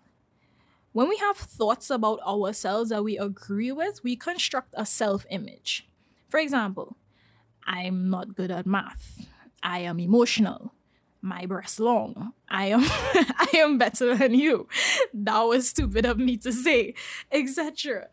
When 0.92 1.08
we 1.08 1.16
have 1.18 1.36
thoughts 1.36 1.90
about 1.90 2.20
ourselves 2.26 2.90
that 2.90 3.04
we 3.04 3.18
agree 3.18 3.72
with, 3.72 4.02
we 4.02 4.16
construct 4.16 4.74
a 4.76 4.86
self 4.86 5.26
image. 5.30 5.86
For 6.28 6.40
example, 6.40 6.96
I'm 7.66 8.08
not 8.10 8.34
good 8.34 8.50
at 8.50 8.66
math. 8.66 9.26
I 9.62 9.80
am 9.80 10.00
emotional. 10.00 10.72
My 11.20 11.46
breast 11.46 11.80
long. 11.80 12.32
I 12.48 12.66
am 12.66 12.80
I 12.84 13.48
am 13.56 13.76
better 13.76 14.16
than 14.16 14.34
you. 14.34 14.68
That 15.12 15.42
was 15.42 15.68
stupid 15.68 16.06
of 16.06 16.18
me 16.18 16.36
to 16.38 16.52
say, 16.52 16.94
etc. 17.30 18.08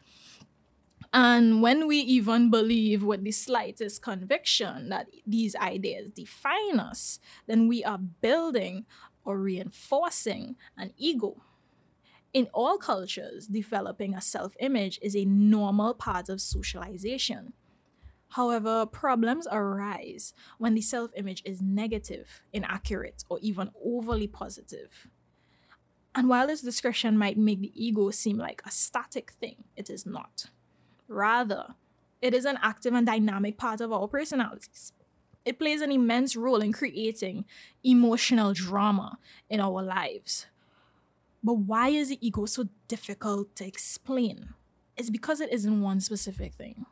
And 1.14 1.62
when 1.62 1.88
we 1.88 2.00
even 2.00 2.50
believe 2.50 3.04
with 3.04 3.24
the 3.24 3.32
slightest 3.32 4.02
conviction 4.02 4.90
that 4.90 5.08
these 5.26 5.56
ideas 5.56 6.12
define 6.12 6.78
us, 6.78 7.20
then 7.48 7.70
we 7.70 7.86
are 7.86 8.00
building 8.00 8.86
or 9.24 9.40
reinforcing 9.40 10.58
an 10.78 10.92
ego 10.98 11.42
in 12.36 12.50
all 12.54 12.78
cultures, 12.78 13.48
developing 13.48 14.14
a 14.14 14.20
self 14.20 14.58
image 14.60 15.00
is 15.02 15.16
a 15.16 15.24
normal 15.24 15.94
part 15.94 16.28
of 16.28 16.42
socialization. 16.42 17.54
However, 18.32 18.86
problems 18.86 19.48
arise 19.50 20.34
when 20.58 20.74
the 20.74 20.82
self 20.82 21.12
image 21.16 21.42
is 21.46 21.62
negative, 21.62 22.44
inaccurate, 22.52 23.24
or 23.30 23.40
even 23.42 23.72
overly 23.82 24.28
positive. 24.28 25.08
And 26.14 26.28
while 26.28 26.48
this 26.48 26.62
description 26.62 27.18
might 27.18 27.38
make 27.38 27.62
the 27.62 27.72
ego 27.74 28.12
seem 28.12 28.38
like 28.38 28.62
a 28.66 28.72
static 28.72 29.32
thing, 29.32 29.64
it 29.78 29.90
is 29.90 30.06
not. 30.06 30.48
Rather, 31.08 31.76
it 32.22 32.34
is 32.34 32.44
an 32.44 32.60
active 32.62 32.94
and 32.94 33.08
dynamic 33.08 33.58
part 33.58 33.80
of 33.80 33.94
our 33.94 34.10
personalities. 34.10 34.92
It 35.46 35.58
plays 35.58 35.80
an 35.80 35.92
immense 35.92 36.36
role 36.36 36.62
in 36.62 36.74
creating 36.74 37.46
emotional 37.82 38.52
drama 38.52 39.20
in 39.50 39.62
our 39.62 39.82
lives, 39.82 40.48
but 41.46 41.60
why 41.60 41.90
is 41.90 42.10
the 42.10 42.18
ego 42.26 42.48
so 42.48 42.68
difficult 42.88 43.56
to 43.56 43.68
explain? 43.68 44.56
It's 44.98 45.12
because 45.12 45.40
it 45.40 45.54
isn't 45.54 45.80
one 45.80 46.00
specific 46.02 46.56
thing. 46.56 46.88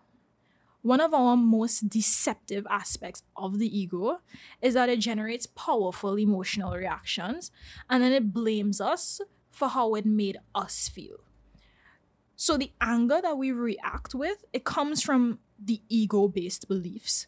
One 0.84 1.02
of 1.02 1.12
our 1.12 1.36
most 1.36 1.90
deceptive 1.90 2.68
aspects 2.70 3.24
of 3.36 3.58
the 3.58 3.80
ego 3.80 4.20
is 4.62 4.76
that 4.76 4.90
it 4.90 5.00
generates 5.00 5.48
powerful 5.48 6.20
emotional 6.20 6.76
reactions 6.76 7.50
and 7.90 8.04
then 8.04 8.12
it 8.12 8.32
blames 8.32 8.80
us 8.80 9.22
for 9.50 9.70
how 9.70 9.96
it 9.96 10.06
made 10.06 10.38
us 10.54 10.88
feel. 10.88 11.22
So 12.36 12.56
the 12.56 12.72
anger 12.80 13.22
that 13.24 13.38
we 13.38 13.52
react 13.52 14.14
with, 14.14 14.46
it 14.54 14.66
comes 14.66 15.02
from 15.02 15.40
the 15.58 15.82
ego-based 15.90 16.68
beliefs 16.68 17.26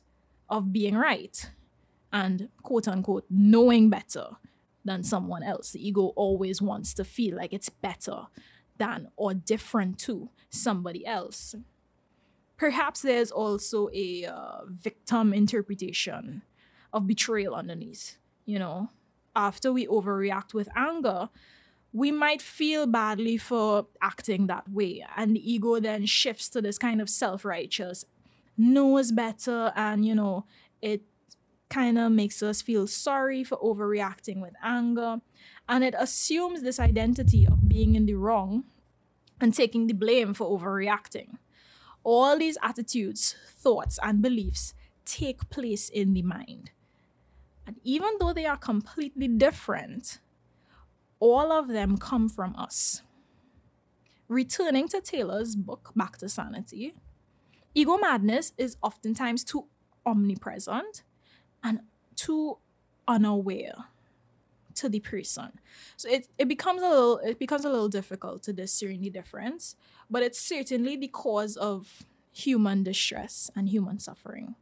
of 0.47 0.71
being 0.71 0.95
right 0.95 1.49
and 2.13 2.49
quote 2.61 2.87
unquote 2.87 3.25
knowing 3.31 3.89
better 3.89 4.37
than 4.85 5.03
someone 5.03 5.43
else. 5.43 5.71
The 5.71 5.85
ego 5.85 6.13
always 6.15 6.61
wants 6.61 6.93
to 6.93 7.03
feel 7.03 7.35
like 7.35 7.51
it's 7.51 7.69
better 7.69 8.27
than 8.77 9.09
or 9.17 9.33
different 9.33 9.99
to 9.99 10.29
somebody 10.49 11.05
else. 11.05 11.55
Perhaps 12.57 13.01
there's 13.01 13.31
also 13.31 13.89
a 13.93 14.25
uh, 14.25 14.59
victim 14.69 15.33
interpretation 15.33 16.43
of 16.93 17.07
betrayal 17.07 17.55
underneath. 17.55 18.17
You 18.45 18.59
know, 18.59 18.89
after 19.35 19.73
we 19.73 19.87
overreact 19.87 20.53
with 20.53 20.69
anger, 20.75 21.29
we 21.91 22.11
might 22.11 22.41
feel 22.41 22.85
badly 22.85 23.37
for 23.37 23.87
acting 24.01 24.47
that 24.47 24.69
way. 24.69 25.05
And 25.17 25.35
the 25.35 25.51
ego 25.51 25.79
then 25.79 26.05
shifts 26.05 26.49
to 26.49 26.61
this 26.61 26.77
kind 26.77 27.01
of 27.01 27.09
self 27.09 27.43
righteous, 27.43 28.05
knows 28.57 29.11
better, 29.11 29.73
and, 29.75 30.05
you 30.05 30.15
know, 30.15 30.45
it 30.81 31.01
kind 31.69 31.97
of 31.97 32.11
makes 32.11 32.41
us 32.43 32.61
feel 32.61 32.87
sorry 32.87 33.43
for 33.43 33.57
overreacting 33.57 34.41
with 34.41 34.53
anger. 34.63 35.17
And 35.67 35.83
it 35.83 35.95
assumes 35.97 36.61
this 36.61 36.79
identity 36.79 37.45
of 37.45 37.67
being 37.67 37.95
in 37.95 38.05
the 38.05 38.15
wrong 38.15 38.65
and 39.41 39.53
taking 39.53 39.87
the 39.87 39.93
blame 39.93 40.33
for 40.33 40.57
overreacting. 40.57 41.37
All 42.03 42.37
these 42.37 42.57
attitudes, 42.61 43.35
thoughts, 43.49 43.99
and 44.01 44.21
beliefs 44.21 44.73
take 45.05 45.49
place 45.49 45.89
in 45.89 46.13
the 46.13 46.21
mind. 46.21 46.71
And 47.65 47.77
even 47.83 48.11
though 48.19 48.33
they 48.33 48.45
are 48.45 48.57
completely 48.57 49.27
different, 49.27 50.19
all 51.19 51.51
of 51.51 51.67
them 51.67 51.97
come 51.97 52.29
from 52.29 52.55
us. 52.55 53.01
Returning 54.27 54.87
to 54.89 55.01
Taylor's 55.01 55.55
book, 55.55 55.91
Back 55.95 56.17
to 56.17 56.29
Sanity, 56.29 56.93
ego 57.73 57.97
madness 57.97 58.53
is 58.57 58.77
oftentimes 58.83 59.43
too 59.43 59.65
omnipresent 60.05 61.03
and 61.65 61.79
too 62.15 62.57
unaware 63.07 63.85
to 64.75 64.87
the 64.87 64.99
person. 64.99 65.51
So 65.97 66.07
it, 66.09 66.27
it 66.37 66.47
becomes 66.47 66.81
a 66.81 66.89
little 66.89 67.17
it 67.17 67.39
becomes 67.39 67.65
a 67.65 67.69
little 67.69 67.89
difficult 67.89 68.43
to 68.43 68.53
discern 68.53 69.01
the 69.01 69.09
difference, 69.09 69.75
but 70.09 70.21
it's 70.21 70.39
certainly 70.39 70.95
the 70.95 71.07
cause 71.07 71.57
of 71.57 72.05
human 72.31 72.83
distress 72.83 73.49
and 73.55 73.67
human 73.67 73.99
suffering. 73.99 74.55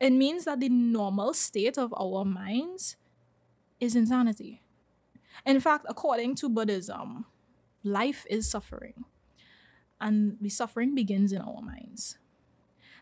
It 0.00 0.10
means 0.10 0.44
that 0.44 0.60
the 0.60 0.68
normal 0.68 1.34
state 1.34 1.76
of 1.76 1.92
our 1.96 2.24
minds 2.24 2.96
is 3.80 3.96
insanity. 3.96 4.62
In 5.44 5.58
fact, 5.60 5.86
according 5.88 6.36
to 6.36 6.48
Buddhism, 6.48 7.24
life 7.82 8.24
is 8.30 8.48
suffering. 8.48 9.04
And 10.00 10.36
the 10.40 10.50
suffering 10.50 10.94
begins 10.94 11.32
in 11.32 11.40
our 11.40 11.60
minds 11.60 12.18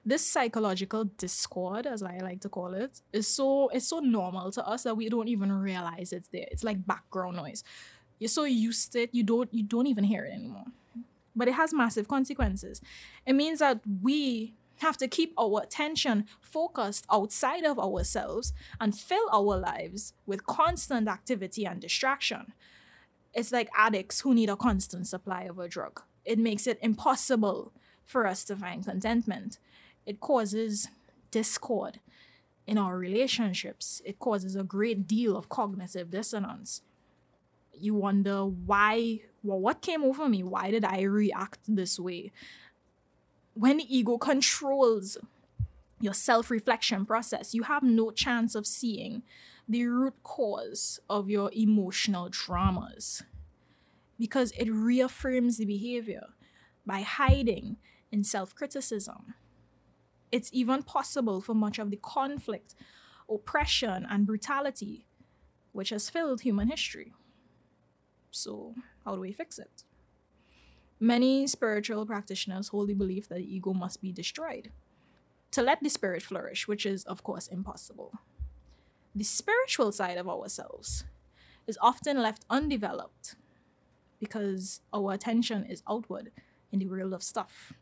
this 0.06 0.24
psychological 0.24 1.04
discord, 1.04 1.84
as 1.84 2.00
I 2.00 2.18
like 2.18 2.40
to 2.42 2.48
call 2.48 2.74
it, 2.74 3.02
is 3.12 3.26
so 3.26 3.68
it's 3.70 3.88
so 3.88 3.98
normal 3.98 4.52
to 4.52 4.66
us 4.66 4.84
that 4.84 4.96
we 4.96 5.08
don't 5.08 5.26
even 5.26 5.50
realize 5.50 6.12
it's 6.12 6.28
there. 6.28 6.46
It's 6.52 6.62
like 6.62 6.86
background 6.86 7.36
noise. 7.36 7.64
You're 8.20 8.28
so 8.28 8.44
used 8.44 8.92
to 8.92 9.02
it, 9.02 9.10
you 9.12 9.24
don't 9.24 9.52
you 9.52 9.64
don't 9.64 9.88
even 9.88 10.04
hear 10.04 10.24
it 10.24 10.32
anymore. 10.32 10.66
But 11.34 11.48
it 11.48 11.54
has 11.54 11.74
massive 11.74 12.06
consequences. 12.06 12.80
It 13.26 13.34
means 13.34 13.58
that 13.58 13.80
we 14.00 14.54
have 14.78 14.96
to 14.98 15.08
keep 15.08 15.34
our 15.36 15.62
attention 15.62 16.26
focused 16.40 17.04
outside 17.10 17.64
of 17.64 17.78
ourselves 17.78 18.52
and 18.80 18.96
fill 18.96 19.28
our 19.32 19.58
lives 19.58 20.14
with 20.24 20.46
constant 20.46 21.08
activity 21.08 21.66
and 21.66 21.80
distraction. 21.80 22.52
It's 23.34 23.52
like 23.52 23.68
addicts 23.76 24.20
who 24.20 24.34
need 24.34 24.50
a 24.50 24.56
constant 24.56 25.08
supply 25.08 25.42
of 25.42 25.58
a 25.58 25.68
drug. 25.68 26.02
It 26.24 26.38
makes 26.38 26.66
it 26.66 26.78
impossible 26.80 27.72
for 28.04 28.26
us 28.26 28.44
to 28.44 28.56
find 28.56 28.84
contentment 28.84 29.58
it 30.06 30.20
causes 30.20 30.88
discord 31.30 32.00
in 32.66 32.78
our 32.78 32.96
relationships. 32.96 34.00
It 34.04 34.18
causes 34.18 34.56
a 34.56 34.62
great 34.62 35.06
deal 35.06 35.36
of 35.36 35.48
cognitive 35.48 36.10
dissonance. 36.10 36.82
You 37.78 37.94
wonder 37.94 38.44
why, 38.44 39.20
well, 39.42 39.60
what 39.60 39.82
came 39.82 40.02
over 40.02 40.28
me? 40.28 40.42
Why 40.42 40.70
did 40.70 40.84
I 40.84 41.02
react 41.02 41.60
this 41.68 41.98
way? 41.98 42.32
When 43.54 43.80
ego 43.80 44.18
controls 44.18 45.18
your 46.00 46.14
self 46.14 46.50
reflection 46.50 47.06
process, 47.06 47.54
you 47.54 47.64
have 47.64 47.82
no 47.82 48.10
chance 48.10 48.54
of 48.54 48.66
seeing 48.66 49.22
the 49.68 49.86
root 49.86 50.14
cause 50.22 51.00
of 51.10 51.28
your 51.28 51.50
emotional 51.52 52.30
traumas 52.30 53.22
because 54.18 54.52
it 54.52 54.70
reaffirms 54.70 55.58
the 55.58 55.64
behavior 55.64 56.28
by 56.86 57.00
hiding 57.00 57.76
in 58.12 58.22
self 58.22 58.54
criticism 58.54 59.34
it's 60.32 60.50
even 60.52 60.82
possible 60.82 61.40
for 61.40 61.54
much 61.54 61.78
of 61.78 61.90
the 61.90 61.98
conflict, 62.02 62.74
oppression, 63.28 64.06
and 64.08 64.26
brutality 64.26 65.06
which 65.76 65.90
has 65.90 66.08
filled 66.08 66.40
human 66.40 66.68
history. 66.68 67.12
So, 68.30 68.74
how 69.04 69.14
do 69.14 69.20
we 69.20 69.32
fix 69.32 69.58
it? 69.58 69.82
Many 70.98 71.46
spiritual 71.46 72.06
practitioners 72.06 72.68
hold 72.68 72.88
the 72.88 72.94
belief 72.94 73.28
that 73.28 73.36
the 73.36 73.54
ego 73.54 73.74
must 73.74 74.00
be 74.00 74.10
destroyed 74.10 74.72
to 75.50 75.60
let 75.60 75.82
the 75.82 75.90
spirit 75.90 76.22
flourish, 76.22 76.66
which 76.66 76.86
is, 76.86 77.04
of 77.04 77.22
course, 77.22 77.46
impossible. 77.48 78.12
The 79.14 79.24
spiritual 79.24 79.92
side 79.92 80.16
of 80.16 80.28
ourselves 80.28 81.04
is 81.66 81.78
often 81.82 82.22
left 82.22 82.46
undeveloped 82.48 83.36
because 84.18 84.80
our 84.94 85.12
attention 85.12 85.66
is 85.66 85.82
outward 85.86 86.32
in 86.72 86.78
the 86.78 86.86
world 86.88 87.12
of 87.12 87.22
stuff, 87.22 87.74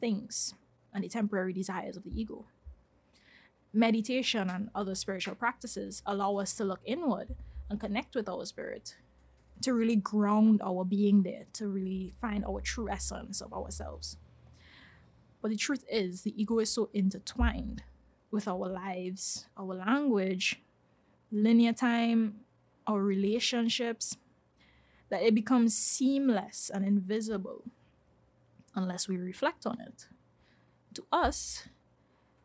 things, 0.00 0.54
and 0.96 1.04
the 1.04 1.08
temporary 1.10 1.52
desires 1.52 1.94
of 1.98 2.04
the 2.04 2.20
ego. 2.20 2.46
Meditation 3.70 4.48
and 4.48 4.70
other 4.74 4.94
spiritual 4.94 5.34
practices 5.34 6.02
allow 6.06 6.38
us 6.38 6.54
to 6.54 6.64
look 6.64 6.80
inward 6.86 7.36
and 7.68 7.78
connect 7.78 8.14
with 8.14 8.30
our 8.30 8.46
spirit, 8.46 8.96
to 9.60 9.74
really 9.74 9.96
ground 9.96 10.62
our 10.64 10.86
being 10.86 11.22
there, 11.22 11.44
to 11.52 11.68
really 11.68 12.14
find 12.18 12.46
our 12.46 12.62
true 12.62 12.88
essence 12.88 13.42
of 13.42 13.52
ourselves. 13.52 14.16
But 15.42 15.50
the 15.50 15.56
truth 15.58 15.84
is, 15.90 16.22
the 16.22 16.40
ego 16.40 16.60
is 16.60 16.70
so 16.70 16.88
intertwined 16.94 17.82
with 18.30 18.48
our 18.48 18.66
lives, 18.66 19.46
our 19.58 19.74
language, 19.74 20.62
linear 21.30 21.74
time, 21.74 22.36
our 22.86 23.02
relationships, 23.02 24.16
that 25.10 25.22
it 25.22 25.34
becomes 25.34 25.76
seamless 25.76 26.70
and 26.72 26.86
invisible 26.86 27.64
unless 28.74 29.08
we 29.08 29.18
reflect 29.18 29.66
on 29.66 29.78
it. 29.78 30.06
To 30.96 31.04
us, 31.12 31.64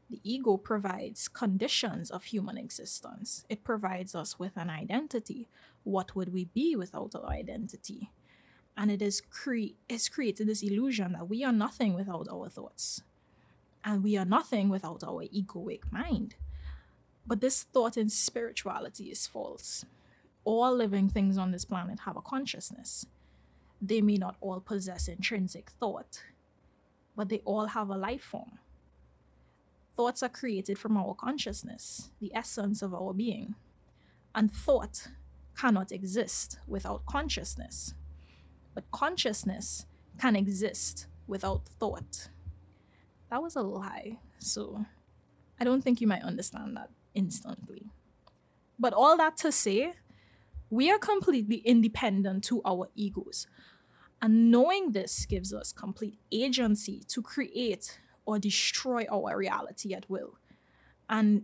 the 0.09 0.19
ego 0.25 0.57
provides 0.57 1.29
conditions 1.29 2.11
of 2.11 2.25
human 2.25 2.57
existence. 2.57 3.45
It 3.47 3.63
provides 3.63 4.13
us 4.13 4.37
with 4.37 4.57
an 4.57 4.69
identity. 4.69 5.47
What 5.85 6.17
would 6.17 6.33
we 6.33 6.43
be 6.53 6.75
without 6.75 7.15
our 7.15 7.29
identity? 7.29 8.11
And 8.75 8.91
it 8.91 9.01
is 9.01 9.21
cre- 9.21 9.77
it's 9.87 10.09
created 10.09 10.47
this 10.47 10.63
illusion 10.63 11.13
that 11.13 11.29
we 11.29 11.45
are 11.45 11.53
nothing 11.53 11.93
without 11.93 12.27
our 12.29 12.49
thoughts. 12.49 13.03
And 13.85 14.03
we 14.03 14.17
are 14.17 14.25
nothing 14.25 14.67
without 14.67 15.01
our 15.01 15.23
egoic 15.23 15.89
mind. 15.89 16.35
But 17.25 17.39
this 17.39 17.63
thought 17.63 17.95
in 17.95 18.09
spirituality 18.09 19.05
is 19.05 19.27
false. 19.27 19.85
All 20.43 20.75
living 20.75 21.07
things 21.07 21.37
on 21.37 21.51
this 21.51 21.63
planet 21.63 22.01
have 22.01 22.17
a 22.17 22.21
consciousness. 22.21 23.05
They 23.81 24.01
may 24.01 24.17
not 24.17 24.35
all 24.41 24.59
possess 24.59 25.07
intrinsic 25.07 25.69
thought, 25.79 26.21
but 27.15 27.29
they 27.29 27.41
all 27.45 27.67
have 27.67 27.89
a 27.89 27.97
life 27.97 28.23
form. 28.23 28.59
Thoughts 29.95 30.23
are 30.23 30.29
created 30.29 30.79
from 30.79 30.97
our 30.97 31.13
consciousness, 31.13 32.11
the 32.19 32.33
essence 32.33 32.81
of 32.81 32.93
our 32.93 33.13
being. 33.13 33.55
And 34.33 34.51
thought 34.51 35.09
cannot 35.57 35.91
exist 35.91 36.57
without 36.67 37.05
consciousness. 37.05 37.93
But 38.73 38.89
consciousness 38.91 39.85
can 40.17 40.35
exist 40.35 41.07
without 41.27 41.65
thought. 41.79 42.29
That 43.29 43.41
was 43.41 43.55
a 43.55 43.61
lie, 43.61 44.19
so 44.39 44.85
I 45.59 45.63
don't 45.63 45.81
think 45.83 46.01
you 46.01 46.07
might 46.07 46.23
understand 46.23 46.77
that 46.77 46.89
instantly. 47.13 47.91
But 48.79 48.93
all 48.93 49.17
that 49.17 49.37
to 49.37 49.51
say, 49.51 49.93
we 50.69 50.89
are 50.89 50.97
completely 50.97 51.57
independent 51.57 52.43
to 52.45 52.61
our 52.65 52.89
egos. 52.95 53.47
And 54.21 54.51
knowing 54.51 54.91
this 54.91 55.25
gives 55.25 55.51
us 55.51 55.71
complete 55.73 56.19
agency 56.31 57.03
to 57.07 57.21
create 57.23 57.99
or 58.25 58.37
destroy 58.37 59.05
our 59.11 59.35
reality 59.35 59.93
at 59.93 60.09
will 60.09 60.37
and 61.09 61.43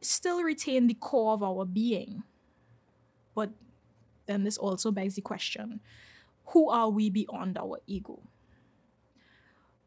still 0.00 0.42
retain 0.42 0.86
the 0.86 0.94
core 0.94 1.34
of 1.34 1.42
our 1.42 1.66
being. 1.66 2.22
But 3.34 3.50
then 4.26 4.44
this 4.44 4.56
also 4.56 4.90
begs 4.90 5.16
the 5.16 5.20
question 5.20 5.80
who 6.48 6.68
are 6.68 6.90
we 6.90 7.08
beyond 7.10 7.56
our 7.56 7.80
ego? 7.86 8.20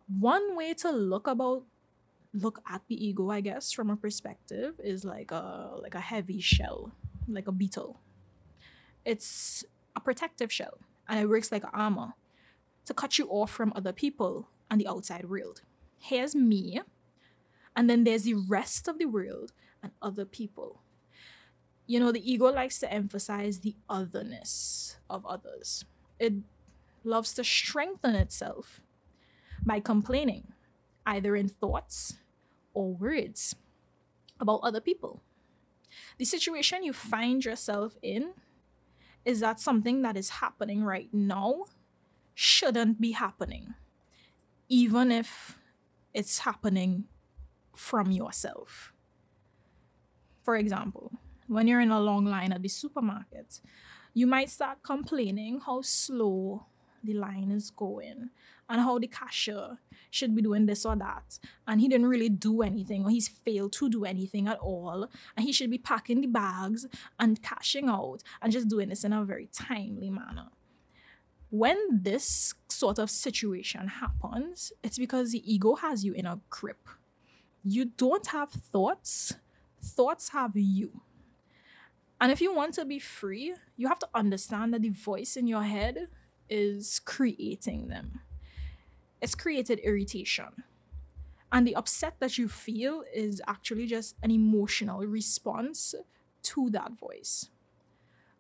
One 0.08 0.56
way 0.56 0.74
to 0.76 0.92
look 0.92 1.28
about 1.28 1.64
look 2.34 2.62
at 2.70 2.82
the 2.88 2.96
ego, 2.96 3.30
I 3.30 3.42
guess, 3.42 3.72
from 3.72 3.90
a 3.90 3.96
perspective, 3.96 4.80
is 4.84 5.04
like 5.06 5.32
a 5.32 5.76
like 5.82 5.96
a 5.96 6.00
heavy 6.00 6.40
shell, 6.40 6.92
like 7.28 7.48
a 7.48 7.52
beetle. 7.52 8.00
It's 9.06 9.64
a 9.96 10.00
protective 10.00 10.52
shell, 10.52 10.80
and 11.08 11.20
it 11.20 11.30
works 11.30 11.52
like 11.52 11.64
armor 11.74 12.14
to 12.88 12.94
cut 12.94 13.18
you 13.20 13.28
off 13.30 13.52
from 13.52 13.72
other 13.76 13.94
people 13.94 14.50
and 14.72 14.82
the 14.82 14.88
outside 14.88 15.30
world. 15.30 15.62
Here's 16.00 16.36
me, 16.36 16.82
and 17.76 17.90
then 17.90 18.04
there's 18.04 18.24
the 18.24 18.34
rest 18.34 18.88
of 18.88 18.98
the 18.98 19.06
world 19.06 19.54
and 19.84 19.92
other 20.02 20.26
people. 20.26 20.82
you 21.88 22.00
know, 22.02 22.12
the 22.12 22.32
ego 22.32 22.52
likes 22.52 22.80
to 22.80 22.92
emphasize 22.94 23.60
the 23.60 23.76
otherness 23.90 24.98
of 25.10 25.26
others. 25.26 25.86
It 26.20 26.34
loves 27.04 27.34
to 27.36 27.44
strengthen 27.44 28.14
itself 28.14 28.82
by 29.66 29.80
complaining, 29.80 30.52
either 31.06 31.36
in 31.36 31.48
thoughts 31.48 32.18
or 32.74 32.94
words, 32.94 33.56
about 34.40 34.60
other 34.64 34.82
people. 34.82 35.22
The 36.18 36.26
situation 36.26 36.84
you 36.84 36.92
find 36.94 37.44
yourself 37.44 37.96
in 38.02 38.34
is 39.24 39.40
that 39.40 39.60
something 39.60 40.02
that 40.02 40.18
is 40.18 40.30
happening 40.30 40.84
right 40.84 41.10
now 41.14 41.66
shouldn't 42.40 43.02
be 43.02 43.14
happening, 43.14 43.74
even 44.70 45.12
if 45.12 45.58
it's 46.14 46.38
happening 46.38 47.06
from 47.76 48.12
yourself. 48.12 48.94
For 50.44 50.56
example, 50.56 51.14
when 51.48 51.68
you're 51.68 51.82
in 51.82 51.90
a 51.90 52.00
long 52.00 52.26
line 52.26 52.52
at 52.52 52.62
the 52.62 52.68
supermarket, 52.68 53.60
you 54.14 54.28
might 54.28 54.52
start 54.52 54.84
complaining 54.84 55.62
how 55.66 55.82
slow 55.82 56.68
the 57.04 57.16
line 57.16 57.50
is 57.50 57.72
going 57.72 58.30
and 58.70 58.82
how 58.82 59.00
the 59.00 59.08
cashier 59.08 59.80
should 60.12 60.36
be 60.36 60.44
doing 60.44 60.68
this 60.68 60.86
or 60.86 60.96
that. 60.96 61.40
And 61.68 61.82
he 61.82 61.88
didn't 61.88 62.06
really 62.06 62.30
do 62.30 62.62
anything 62.62 63.04
or 63.04 63.10
he's 63.10 63.28
failed 63.28 63.74
to 63.74 63.90
do 63.90 64.06
anything 64.06 64.48
at 64.48 64.60
all. 64.60 65.10
And 65.36 65.44
he 65.44 65.52
should 65.52 65.72
be 65.72 65.80
packing 65.80 66.22
the 66.22 66.28
bags 66.28 66.86
and 67.20 67.42
cashing 67.42 67.90
out 67.90 68.22
and 68.44 68.54
just 68.54 68.68
doing 68.68 68.90
this 68.90 69.04
in 69.04 69.12
a 69.12 69.26
very 69.26 69.50
timely 69.52 70.12
manner 70.12 70.50
when 71.50 71.78
this 71.92 72.54
sort 72.70 73.00
of 73.00 73.10
situation 73.10 73.88
happens 73.88 74.72
it's 74.84 74.98
because 74.98 75.32
the 75.32 75.54
ego 75.54 75.76
has 75.76 76.04
you 76.04 76.14
in 76.14 76.26
a 76.26 76.40
grip 76.50 76.88
you 77.64 77.86
don't 77.86 78.28
have 78.28 78.50
thoughts 78.50 79.34
thoughts 79.82 80.30
have 80.30 80.52
you 80.56 81.02
and 82.20 82.32
if 82.32 82.42
you 82.42 82.54
want 82.54 82.74
to 82.74 82.86
be 82.86 83.00
free 83.00 83.54
you 83.76 83.88
have 83.88 84.00
to 84.00 84.10
understand 84.14 84.74
that 84.74 84.82
the 84.82 84.90
voice 84.90 85.38
in 85.38 85.48
your 85.48 85.64
head 85.64 86.08
is 86.50 87.00
creating 87.00 87.88
them. 87.88 88.22
It's 89.22 89.36
created 89.36 89.80
irritation. 89.80 90.64
And 91.52 91.66
the 91.66 91.76
upset 91.76 92.16
that 92.20 92.38
you 92.38 92.48
feel 92.48 93.04
is 93.14 93.42
actually 93.48 93.86
just 93.86 94.16
an 94.22 94.32
emotional 94.32 95.00
response 95.00 95.96
to 96.44 96.70
that 96.72 96.94
voice. 96.94 97.50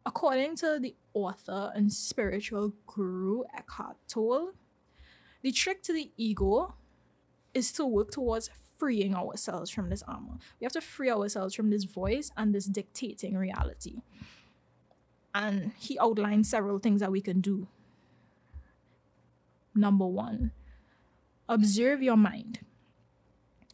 According 0.07 0.55
to 0.57 0.79
the 0.81 0.95
author 1.13 1.73
and 1.75 1.91
spiritual 1.91 2.71
guru 2.85 3.43
Eckhart 3.53 3.97
Tolle, 4.07 4.53
the 5.41 5.51
trick 5.51 5.83
to 5.83 5.91
the 5.91 6.11
ego 6.15 6.75
is 7.53 7.73
to 7.73 7.85
work 7.85 8.11
towards 8.11 8.49
freeing 8.77 9.13
ourselves 9.13 9.69
from 9.69 9.89
this 9.89 10.03
armor. 10.07 10.37
We 10.61 10.63
have 10.63 10.71
to 10.71 10.81
free 10.81 11.11
ourselves 11.11 11.53
from 11.53 11.71
this 11.71 11.83
voice 11.83 12.31
and 12.37 12.55
this 12.55 12.67
dictating 12.67 13.35
reality. 13.35 13.97
And 15.35 15.73
he 15.77 15.99
outlined 15.99 16.47
several 16.47 16.79
things 16.79 17.01
that 17.01 17.11
we 17.11 17.19
can 17.19 17.41
do 17.41 17.67
number 19.75 20.07
one, 20.07 20.51
observe 21.49 22.01
your 22.01 22.17
mind. 22.17 22.59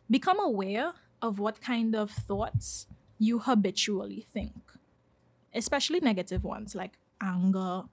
Become 0.09 0.39
aware 0.39 0.93
of 1.21 1.37
what 1.37 1.61
kind 1.61 1.95
of 1.95 2.09
thoughts 2.09 2.87
you 3.19 3.37
habitually 3.37 4.25
think, 4.33 4.72
especially 5.53 5.99
negative 5.99 6.43
ones 6.43 6.75
like 6.75 6.97
anger, 7.21 7.83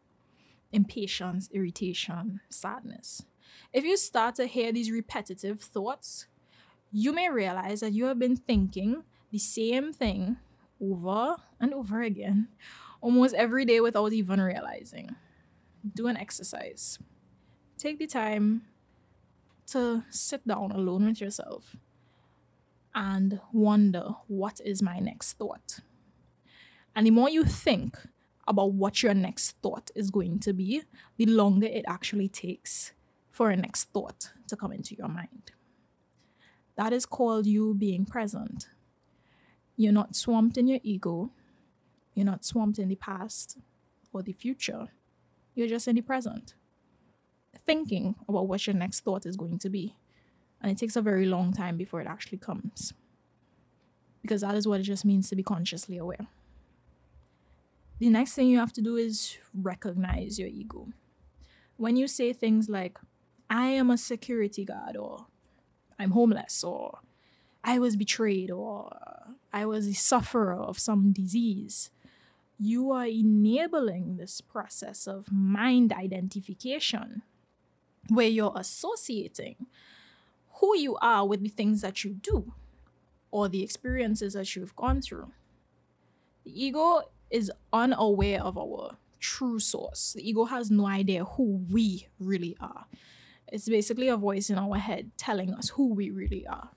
impatience, 0.72 1.48
irritation, 1.52 2.40
sadness. 2.48 3.22
If 3.72 3.84
you 3.84 3.96
start 3.96 4.36
to 4.36 4.46
hear 4.46 4.72
these 4.72 4.90
repetitive 4.90 5.60
thoughts, 5.60 6.26
you 6.92 7.12
may 7.12 7.28
realize 7.30 7.80
that 7.80 7.92
you 7.92 8.06
have 8.06 8.18
been 8.18 8.36
thinking 8.36 9.04
the 9.30 9.38
same 9.38 9.92
thing 9.92 10.38
over 10.80 11.36
and 11.60 11.74
over 11.74 12.02
again 12.02 12.48
almost 13.00 13.34
every 13.34 13.64
day 13.64 13.80
without 13.80 14.12
even 14.12 14.40
realizing. 14.40 15.14
Do 15.94 16.08
an 16.08 16.16
exercise 16.16 16.98
take 17.80 17.98
the 17.98 18.06
time 18.06 18.62
to 19.66 20.04
sit 20.10 20.46
down 20.46 20.70
alone 20.70 21.06
with 21.06 21.20
yourself 21.20 21.76
and 22.94 23.40
wonder 23.52 24.16
what 24.26 24.60
is 24.62 24.82
my 24.82 24.98
next 24.98 25.34
thought. 25.34 25.80
And 26.94 27.06
the 27.06 27.10
more 27.10 27.30
you 27.30 27.44
think 27.44 27.96
about 28.46 28.72
what 28.72 29.02
your 29.02 29.14
next 29.14 29.56
thought 29.62 29.90
is 29.94 30.10
going 30.10 30.40
to 30.40 30.52
be, 30.52 30.82
the 31.16 31.26
longer 31.26 31.66
it 31.66 31.84
actually 31.86 32.28
takes 32.28 32.92
for 33.30 33.50
a 33.50 33.56
next 33.56 33.84
thought 33.92 34.32
to 34.48 34.56
come 34.56 34.72
into 34.72 34.94
your 34.96 35.08
mind. 35.08 35.52
That 36.76 36.92
is 36.92 37.06
called 37.06 37.46
you 37.46 37.74
being 37.74 38.04
present. 38.04 38.68
You're 39.76 39.92
not 39.92 40.16
swamped 40.16 40.58
in 40.58 40.66
your 40.66 40.80
ego, 40.82 41.30
you're 42.14 42.26
not 42.26 42.44
swamped 42.44 42.78
in 42.78 42.88
the 42.88 42.96
past 42.96 43.58
or 44.12 44.22
the 44.22 44.32
future, 44.32 44.88
you're 45.54 45.68
just 45.68 45.88
in 45.88 45.96
the 45.96 46.02
present 46.02 46.54
thinking 47.58 48.14
about 48.28 48.48
what 48.48 48.66
your 48.66 48.74
next 48.74 49.00
thought 49.00 49.26
is 49.26 49.36
going 49.36 49.58
to 49.58 49.70
be. 49.70 49.96
And 50.60 50.70
it 50.70 50.78
takes 50.78 50.96
a 50.96 51.02
very 51.02 51.26
long 51.26 51.52
time 51.52 51.76
before 51.76 52.00
it 52.00 52.06
actually 52.06 52.38
comes. 52.38 52.92
Because 54.22 54.42
that 54.42 54.54
is 54.54 54.68
what 54.68 54.80
it 54.80 54.84
just 54.84 55.04
means 55.04 55.28
to 55.30 55.36
be 55.36 55.42
consciously 55.42 55.96
aware. 55.96 56.28
The 58.00 58.08
next 58.08 58.32
thing 58.32 58.48
you 58.48 58.58
have 58.58 58.72
to 58.72 58.80
do 58.80 58.96
is 58.96 59.36
recognize 59.54 60.38
your 60.38 60.48
ego. 60.48 60.88
When 61.76 61.96
you 61.96 62.08
say 62.08 62.32
things 62.32 62.68
like, 62.68 62.98
I 63.50 63.66
am 63.66 63.90
a 63.90 63.98
security 63.98 64.64
guard, 64.64 64.96
or 64.96 65.26
I'm 65.98 66.12
homeless, 66.12 66.64
or 66.64 67.00
I 67.62 67.78
was 67.78 67.96
betrayed, 67.96 68.50
or 68.50 68.96
I 69.52 69.66
was 69.66 69.86
a 69.86 69.92
sufferer 69.92 70.54
of 70.54 70.78
some 70.78 71.12
disease, 71.12 71.90
you 72.58 72.90
are 72.90 73.06
enabling 73.06 74.16
this 74.16 74.40
process 74.40 75.06
of 75.06 75.30
mind 75.30 75.92
identification 75.92 77.20
where 78.08 78.28
you're 78.28 78.54
associating 78.56 79.66
who 80.54 80.74
you 80.74 80.96
are 81.02 81.26
with 81.26 81.42
the 81.42 81.48
things 81.48 81.82
that 81.82 82.02
you 82.02 82.14
do 82.14 82.54
or 83.30 83.48
the 83.48 83.62
experiences 83.62 84.32
that 84.32 84.56
you've 84.56 84.76
gone 84.76 85.02
through. 85.02 85.32
The 86.44 86.64
ego 86.64 87.02
is 87.30 87.50
unaware 87.72 88.42
of 88.42 88.58
our 88.58 88.96
true 89.18 89.58
source. 89.58 90.14
The 90.14 90.28
ego 90.28 90.44
has 90.44 90.70
no 90.70 90.86
idea 90.86 91.24
who 91.24 91.64
we 91.70 92.08
really 92.18 92.56
are. 92.60 92.86
It's 93.48 93.68
basically 93.68 94.08
a 94.08 94.16
voice 94.16 94.50
in 94.50 94.58
our 94.58 94.76
head 94.76 95.10
telling 95.16 95.52
us 95.52 95.70
who 95.70 95.92
we 95.92 96.10
really 96.10 96.46
are. 96.46 96.70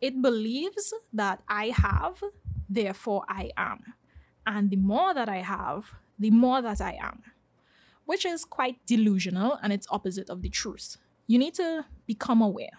It 0.00 0.22
believes 0.22 0.94
that 1.12 1.42
I 1.48 1.68
have, 1.68 2.22
therefore 2.68 3.24
I 3.28 3.50
am. 3.56 3.94
And 4.46 4.70
the 4.70 4.76
more 4.76 5.12
that 5.14 5.28
I 5.28 5.38
have, 5.38 5.92
the 6.18 6.30
more 6.30 6.62
that 6.62 6.80
I 6.80 6.98
am 7.00 7.22
which 8.10 8.26
is 8.26 8.44
quite 8.44 8.84
delusional 8.86 9.56
and 9.62 9.72
it's 9.72 9.86
opposite 9.88 10.28
of 10.28 10.42
the 10.42 10.48
truth. 10.48 10.96
You 11.28 11.38
need 11.38 11.54
to 11.54 11.84
become 12.06 12.42
aware. 12.42 12.76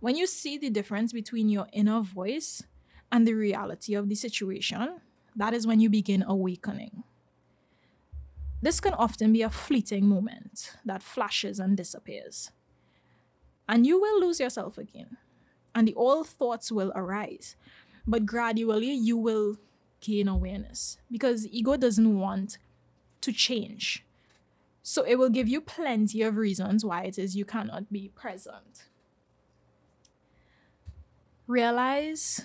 When 0.00 0.14
you 0.14 0.26
see 0.26 0.58
the 0.58 0.68
difference 0.68 1.10
between 1.10 1.48
your 1.48 1.68
inner 1.72 2.02
voice 2.02 2.62
and 3.10 3.26
the 3.26 3.32
reality 3.32 3.94
of 3.94 4.10
the 4.10 4.14
situation, 4.14 5.00
that 5.36 5.54
is 5.54 5.66
when 5.66 5.80
you 5.80 5.88
begin 5.88 6.22
awakening. 6.26 7.04
This 8.60 8.80
can 8.80 8.94
often 8.94 9.32
be 9.32 9.42
a 9.42 9.50
fleeting 9.50 10.06
moment 10.06 10.76
that 10.84 11.02
flashes 11.02 11.58
and 11.58 11.76
disappears. 11.76 12.52
And 13.68 13.86
you 13.86 14.00
will 14.00 14.20
lose 14.20 14.38
yourself 14.38 14.78
again. 14.78 15.16
And 15.74 15.88
the 15.88 15.94
old 15.94 16.28
thoughts 16.28 16.70
will 16.70 16.92
arise. 16.94 17.56
But 18.06 18.26
gradually, 18.26 18.92
you 18.92 19.16
will 19.16 19.56
gain 20.00 20.28
awareness 20.28 20.98
because 21.10 21.46
ego 21.48 21.76
doesn't 21.76 22.18
want 22.18 22.58
to 23.20 23.32
change. 23.32 24.04
So 24.82 25.04
it 25.04 25.16
will 25.16 25.30
give 25.30 25.48
you 25.48 25.60
plenty 25.60 26.22
of 26.22 26.36
reasons 26.36 26.84
why 26.84 27.04
it 27.04 27.18
is 27.18 27.36
you 27.36 27.44
cannot 27.44 27.92
be 27.92 28.08
present. 28.08 28.84
Realize 31.46 32.42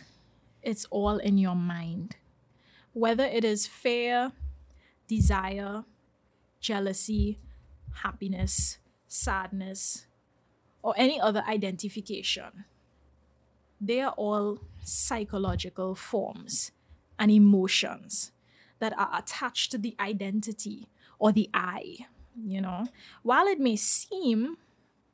it's 0.62 0.86
all 0.90 1.18
in 1.18 1.38
your 1.38 1.56
mind. 1.56 2.16
Whether 2.98 3.26
it 3.26 3.44
is 3.44 3.68
fear, 3.68 4.32
desire, 5.08 5.84
jealousy, 6.60 7.40
happiness, 8.04 8.80
sadness, 9.08 10.08
or 10.82 10.96
any 10.98 11.22
other 11.22 11.44
identification, 11.48 12.66
they 13.80 14.02
are 14.02 14.14
all 14.18 14.62
psychological 14.84 15.94
forms 15.94 16.72
and 17.20 17.30
emotions 17.30 18.32
that 18.80 18.98
are 18.98 19.12
attached 19.14 19.70
to 19.74 19.78
the 19.78 19.96
identity 20.00 20.90
or 21.20 21.32
the 21.32 21.50
I 21.54 22.08
you 22.46 22.62
know? 22.62 22.88
While 23.24 23.48
it 23.48 23.60
may 23.60 23.76
seem 23.76 24.58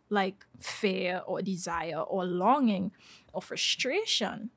like 0.09 0.45
fear 0.59 1.21
or 1.25 1.41
desire 1.41 1.99
or 1.99 2.25
longing 2.25 2.91
or 3.31 3.41
frustration 3.41 4.51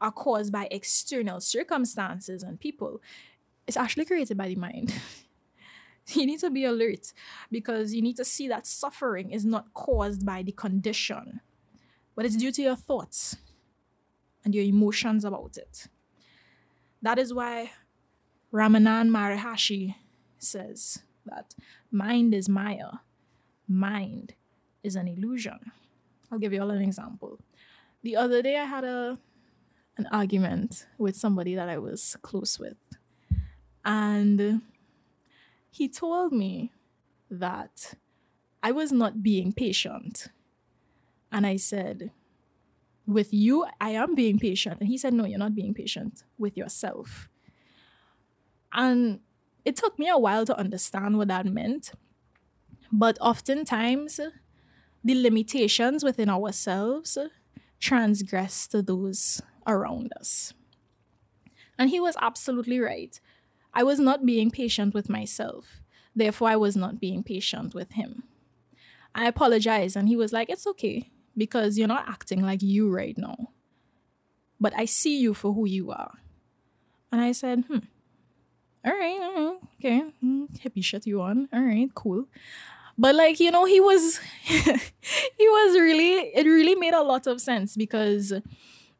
are 0.00 0.12
caused 0.12 0.52
by 0.52 0.68
external 0.70 1.40
circumstances 1.40 2.42
and 2.42 2.60
people 2.60 3.00
it's 3.66 3.76
actually 3.76 4.04
created 4.04 4.36
by 4.36 4.48
the 4.48 4.56
mind 4.56 4.94
you 6.08 6.26
need 6.26 6.40
to 6.40 6.50
be 6.50 6.64
alert 6.64 7.12
because 7.50 7.94
you 7.94 8.02
need 8.02 8.16
to 8.16 8.24
see 8.24 8.48
that 8.48 8.66
suffering 8.66 9.30
is 9.30 9.44
not 9.44 9.72
caused 9.74 10.24
by 10.26 10.42
the 10.42 10.52
condition 10.52 11.40
but 12.16 12.24
it's 12.24 12.36
due 12.36 12.52
to 12.52 12.62
your 12.62 12.76
thoughts 12.76 13.36
and 14.44 14.54
your 14.54 14.64
emotions 14.64 15.24
about 15.24 15.56
it 15.56 15.86
That 17.02 17.18
is 17.18 17.32
why 17.32 17.72
Ramana 18.52 19.08
Maharishi 19.08 19.94
says 20.38 21.02
that 21.24 21.54
mind 21.90 22.34
is 22.34 22.48
Maya, 22.48 23.00
mind 23.68 24.34
is 24.82 24.96
an 24.96 25.08
illusion. 25.08 25.72
I'll 26.30 26.38
give 26.38 26.52
you 26.52 26.60
all 26.62 26.70
an 26.70 26.82
example. 26.82 27.38
The 28.02 28.16
other 28.16 28.42
day 28.42 28.56
I 28.56 28.64
had 28.64 28.84
a 28.84 29.18
an 30.00 30.08
argument 30.10 30.86
with 30.96 31.14
somebody 31.14 31.54
that 31.54 31.68
I 31.68 31.78
was 31.78 32.16
close 32.22 32.58
with. 32.58 32.78
And 33.84 34.62
he 35.70 35.88
told 35.88 36.32
me 36.32 36.72
that 37.30 37.94
I 38.62 38.72
was 38.72 38.90
not 38.92 39.22
being 39.22 39.52
patient. 39.52 40.28
And 41.30 41.46
I 41.46 41.56
said, 41.56 42.12
With 43.06 43.32
you, 43.32 43.66
I 43.80 43.90
am 43.90 44.14
being 44.14 44.38
patient. 44.38 44.80
And 44.80 44.88
he 44.88 44.96
said, 44.96 45.12
No, 45.12 45.26
you're 45.26 45.38
not 45.46 45.54
being 45.54 45.74
patient 45.74 46.24
with 46.38 46.56
yourself. 46.56 47.28
And 48.72 49.20
it 49.64 49.76
took 49.76 49.98
me 49.98 50.08
a 50.08 50.18
while 50.18 50.46
to 50.46 50.58
understand 50.58 51.18
what 51.18 51.28
that 51.28 51.44
meant. 51.44 51.92
But 52.90 53.18
oftentimes, 53.20 54.18
the 55.04 55.14
limitations 55.14 56.02
within 56.02 56.30
ourselves 56.30 57.18
transgress 57.78 58.66
to 58.68 58.82
those 58.82 59.40
around 59.66 60.12
us. 60.18 60.52
And 61.78 61.90
he 61.90 62.00
was 62.00 62.16
absolutely 62.20 62.78
right. 62.78 63.18
I 63.72 63.82
was 63.82 63.98
not 63.98 64.26
being 64.26 64.50
patient 64.50 64.94
with 64.94 65.08
myself. 65.08 65.80
Therefore, 66.14 66.48
I 66.48 66.56
was 66.56 66.76
not 66.76 67.00
being 67.00 67.22
patient 67.22 67.74
with 67.74 67.92
him. 67.92 68.24
I 69.14 69.26
apologized, 69.26 69.96
and 69.96 70.08
he 70.08 70.16
was 70.16 70.32
like, 70.32 70.50
It's 70.50 70.66
okay 70.66 71.10
because 71.36 71.78
you're 71.78 71.88
not 71.88 72.08
acting 72.08 72.42
like 72.42 72.62
you 72.62 72.90
right 72.90 73.16
now. 73.16 73.50
But 74.60 74.74
I 74.76 74.84
see 74.84 75.20
you 75.20 75.34
for 75.34 75.54
who 75.54 75.66
you 75.66 75.90
are. 75.90 76.12
And 77.10 77.20
I 77.20 77.32
said, 77.32 77.64
Hmm, 77.68 77.78
all 78.84 78.92
right, 78.92 79.20
all 79.20 79.34
right 79.34 79.60
okay, 79.80 80.02
mm, 80.22 80.46
hippie 80.60 80.84
shit 80.84 81.06
you 81.06 81.20
on. 81.22 81.48
All 81.52 81.62
right, 81.62 81.88
cool. 81.94 82.26
But 82.96 83.14
like, 83.14 83.40
you 83.40 83.50
know, 83.50 83.64
he 83.64 83.80
was 83.80 84.20
he 84.42 85.48
was 85.48 85.80
really 85.80 86.30
it 86.34 86.46
really 86.46 86.74
made 86.74 86.94
a 86.94 87.02
lot 87.02 87.26
of 87.26 87.40
sense 87.40 87.76
because 87.76 88.32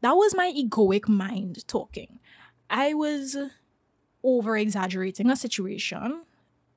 that 0.01 0.13
was 0.13 0.35
my 0.35 0.53
egoic 0.53 1.09
mind 1.09 1.67
talking. 1.67 2.19
I 2.69 2.95
was 2.95 3.37
over 4.23 4.57
exaggerating 4.57 5.31
a 5.31 5.37
situation 5.37 6.23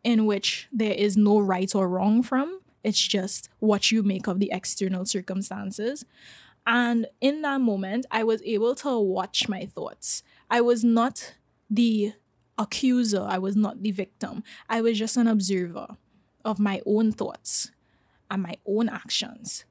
in 0.04 0.26
which 0.26 0.68
there 0.72 0.94
is 0.94 1.16
no 1.16 1.40
right 1.40 1.74
or 1.74 1.88
wrong 1.88 2.24
from. 2.24 2.60
It's 2.84 3.00
just 3.00 3.50
what 3.60 3.92
you 3.92 4.04
make 4.04 4.28
of 4.28 4.40
the 4.40 4.52
external 4.52 5.06
circumstances. 5.06 6.06
And 6.66 7.08
in 7.22 7.42
that 7.42 7.62
moment, 7.62 8.06
I 8.12 8.24
was 8.24 8.42
able 8.44 8.76
to 8.76 9.00
watch 9.00 9.48
my 9.48 9.66
thoughts. 9.66 10.24
I 10.50 10.62
was 10.62 10.84
not 10.84 11.36
the 11.70 12.14
accuser, 12.58 13.26
I 13.28 13.38
was 13.38 13.56
not 13.56 13.82
the 13.82 13.92
victim. 13.92 14.44
I 14.70 14.82
was 14.82 15.00
just 15.00 15.18
an 15.18 15.28
observer 15.28 15.88
of 16.46 16.60
my 16.60 16.82
own 16.86 17.12
thoughts 17.12 17.72
and 18.30 18.44
my 18.44 18.58
own 18.66 18.90
actions. 18.90 19.66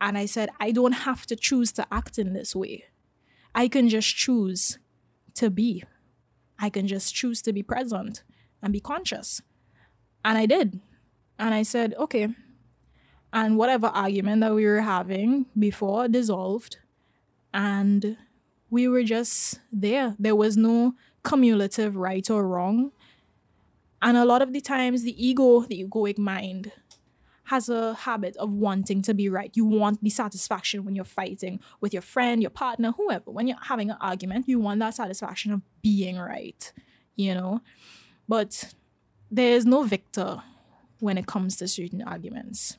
And 0.00 0.18
I 0.18 0.26
said, 0.26 0.50
I 0.60 0.70
don't 0.70 0.92
have 0.92 1.26
to 1.26 1.36
choose 1.36 1.72
to 1.72 1.86
act 1.90 2.18
in 2.18 2.32
this 2.32 2.54
way. 2.54 2.84
I 3.54 3.68
can 3.68 3.88
just 3.88 4.14
choose 4.14 4.78
to 5.34 5.50
be. 5.50 5.84
I 6.58 6.68
can 6.70 6.86
just 6.86 7.14
choose 7.14 7.42
to 7.42 7.52
be 7.52 7.62
present 7.62 8.22
and 8.62 8.72
be 8.72 8.80
conscious. 8.80 9.42
And 10.24 10.38
I 10.38 10.46
did. 10.46 10.80
And 11.38 11.54
I 11.54 11.62
said, 11.62 11.94
okay. 11.98 12.28
And 13.32 13.56
whatever 13.56 13.88
argument 13.88 14.40
that 14.42 14.54
we 14.54 14.64
were 14.64 14.80
having 14.80 15.46
before 15.58 16.08
dissolved. 16.08 16.78
And 17.52 18.16
we 18.70 18.88
were 18.88 19.02
just 19.02 19.60
there. 19.72 20.14
There 20.18 20.36
was 20.36 20.56
no 20.56 20.94
cumulative 21.26 21.96
right 21.96 22.28
or 22.30 22.46
wrong. 22.46 22.92
And 24.02 24.16
a 24.16 24.24
lot 24.24 24.42
of 24.42 24.52
the 24.52 24.60
times, 24.60 25.02
the 25.02 25.26
ego, 25.26 25.62
the 25.62 25.84
egoic 25.84 26.18
mind, 26.18 26.72
has 27.44 27.68
a 27.68 27.94
habit 27.94 28.36
of 28.36 28.52
wanting 28.52 29.02
to 29.02 29.14
be 29.14 29.28
right. 29.28 29.50
You 29.54 29.64
want 29.64 30.02
the 30.02 30.10
satisfaction 30.10 30.84
when 30.84 30.94
you're 30.94 31.04
fighting 31.04 31.60
with 31.80 31.92
your 31.92 32.02
friend, 32.02 32.42
your 32.42 32.50
partner, 32.50 32.92
whoever. 32.92 33.30
When 33.30 33.46
you're 33.46 33.58
having 33.62 33.90
an 33.90 33.98
argument, 34.00 34.48
you 34.48 34.58
want 34.58 34.80
that 34.80 34.94
satisfaction 34.94 35.52
of 35.52 35.60
being 35.82 36.18
right, 36.18 36.72
you 37.16 37.34
know? 37.34 37.60
But 38.26 38.72
there's 39.30 39.66
no 39.66 39.82
victor 39.82 40.42
when 41.00 41.18
it 41.18 41.26
comes 41.26 41.56
to 41.56 41.68
certain 41.68 42.02
arguments. 42.02 42.78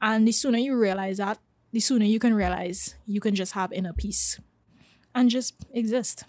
And 0.00 0.26
the 0.26 0.32
sooner 0.32 0.58
you 0.58 0.76
realize 0.76 1.18
that, 1.18 1.38
the 1.72 1.80
sooner 1.80 2.04
you 2.04 2.18
can 2.18 2.34
realize 2.34 2.94
you 3.06 3.20
can 3.20 3.34
just 3.34 3.52
have 3.52 3.72
inner 3.72 3.92
peace 3.92 4.40
and 5.14 5.30
just 5.30 5.54
exist. 5.72 6.24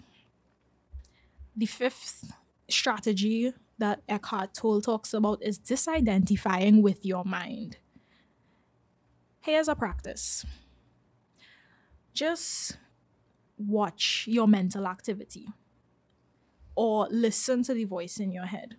The 1.56 1.66
fifth 1.66 2.32
strategy 2.68 3.52
that 3.80 4.02
Eckhart 4.08 4.54
Tolle 4.54 4.80
talks 4.80 5.12
about 5.12 5.42
is 5.42 5.58
disidentifying 5.58 6.82
with 6.82 7.04
your 7.04 7.24
mind. 7.24 7.78
Here's 9.40 9.68
a 9.68 9.74
practice 9.74 10.46
just 12.12 12.76
watch 13.56 14.24
your 14.28 14.46
mental 14.46 14.86
activity 14.86 15.48
or 16.74 17.08
listen 17.10 17.62
to 17.62 17.74
the 17.74 17.84
voice 17.84 18.18
in 18.18 18.32
your 18.32 18.46
head. 18.46 18.76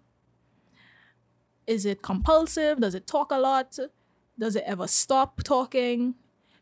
Is 1.66 1.86
it 1.86 2.02
compulsive? 2.02 2.80
Does 2.80 2.96
it 2.96 3.08
talk 3.08 3.32
a 3.32 3.40
lot? 3.40 3.78
Does 4.38 4.56
it 4.56 4.64
ever 4.66 4.88
stop 4.88 5.44
talking? 5.44 6.16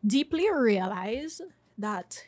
Deeply 0.06 0.48
realize 0.54 1.42
that 1.78 2.28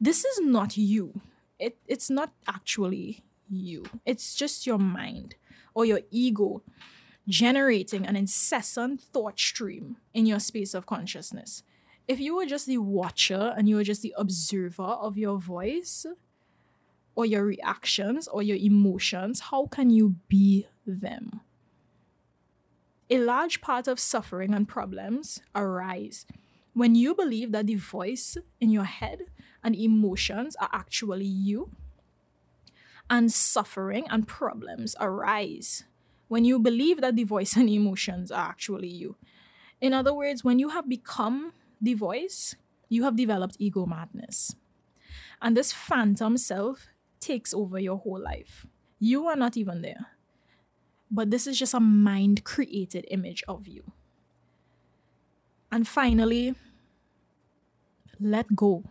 this 0.00 0.24
is 0.24 0.40
not 0.40 0.76
you. 0.76 1.20
It, 1.58 1.76
it's 1.86 2.08
not 2.08 2.32
actually 2.46 3.24
you. 3.48 3.84
It's 4.04 4.34
just 4.34 4.66
your 4.66 4.78
mind 4.78 5.34
or 5.74 5.84
your 5.84 6.00
ego 6.10 6.62
generating 7.28 8.06
an 8.06 8.16
incessant 8.16 9.00
thought 9.00 9.38
stream 9.38 9.96
in 10.14 10.26
your 10.26 10.40
space 10.40 10.74
of 10.74 10.86
consciousness. 10.86 11.62
If 12.06 12.20
you 12.20 12.36
were 12.36 12.46
just 12.46 12.66
the 12.66 12.78
watcher 12.78 13.54
and 13.56 13.68
you 13.68 13.76
were 13.76 13.84
just 13.84 14.00
the 14.00 14.14
observer 14.16 14.82
of 14.82 15.18
your 15.18 15.38
voice 15.38 16.06
or 17.14 17.26
your 17.26 17.44
reactions 17.44 18.28
or 18.28 18.42
your 18.42 18.56
emotions, 18.56 19.40
how 19.40 19.66
can 19.66 19.90
you 19.90 20.16
be 20.28 20.66
them? 20.86 21.42
A 23.10 23.18
large 23.18 23.60
part 23.60 23.88
of 23.88 24.00
suffering 24.00 24.54
and 24.54 24.66
problems 24.66 25.40
arise 25.54 26.24
when 26.72 26.94
you 26.94 27.14
believe 27.14 27.52
that 27.52 27.66
the 27.66 27.74
voice 27.74 28.36
in 28.60 28.70
your 28.70 28.84
head 28.84 29.22
and 29.62 29.74
emotions 29.74 30.56
are 30.60 30.70
actually 30.72 31.24
you 31.24 31.70
and 33.10 33.32
suffering 33.32 34.06
and 34.10 34.28
problems 34.28 34.94
arise 35.00 35.84
when 36.28 36.44
you 36.44 36.58
believe 36.58 37.00
that 37.00 37.16
the 37.16 37.24
voice 37.24 37.56
and 37.56 37.68
emotions 37.68 38.30
are 38.30 38.48
actually 38.48 38.88
you. 38.88 39.16
In 39.80 39.92
other 39.92 40.12
words, 40.14 40.44
when 40.44 40.58
you 40.58 40.70
have 40.70 40.88
become 40.88 41.52
the 41.80 41.94
voice, 41.94 42.56
you 42.88 43.04
have 43.04 43.16
developed 43.16 43.56
ego 43.58 43.86
madness. 43.86 44.54
And 45.40 45.56
this 45.56 45.72
phantom 45.72 46.36
self 46.36 46.88
takes 47.20 47.54
over 47.54 47.78
your 47.78 47.98
whole 47.98 48.20
life. 48.20 48.66
You 48.98 49.26
are 49.26 49.36
not 49.36 49.56
even 49.56 49.82
there. 49.82 50.06
But 51.10 51.30
this 51.30 51.46
is 51.46 51.58
just 51.58 51.74
a 51.74 51.80
mind 51.80 52.44
created 52.44 53.06
image 53.10 53.42
of 53.48 53.66
you. 53.66 53.92
And 55.70 55.86
finally, 55.86 56.54
let 58.20 58.54
go. 58.56 58.84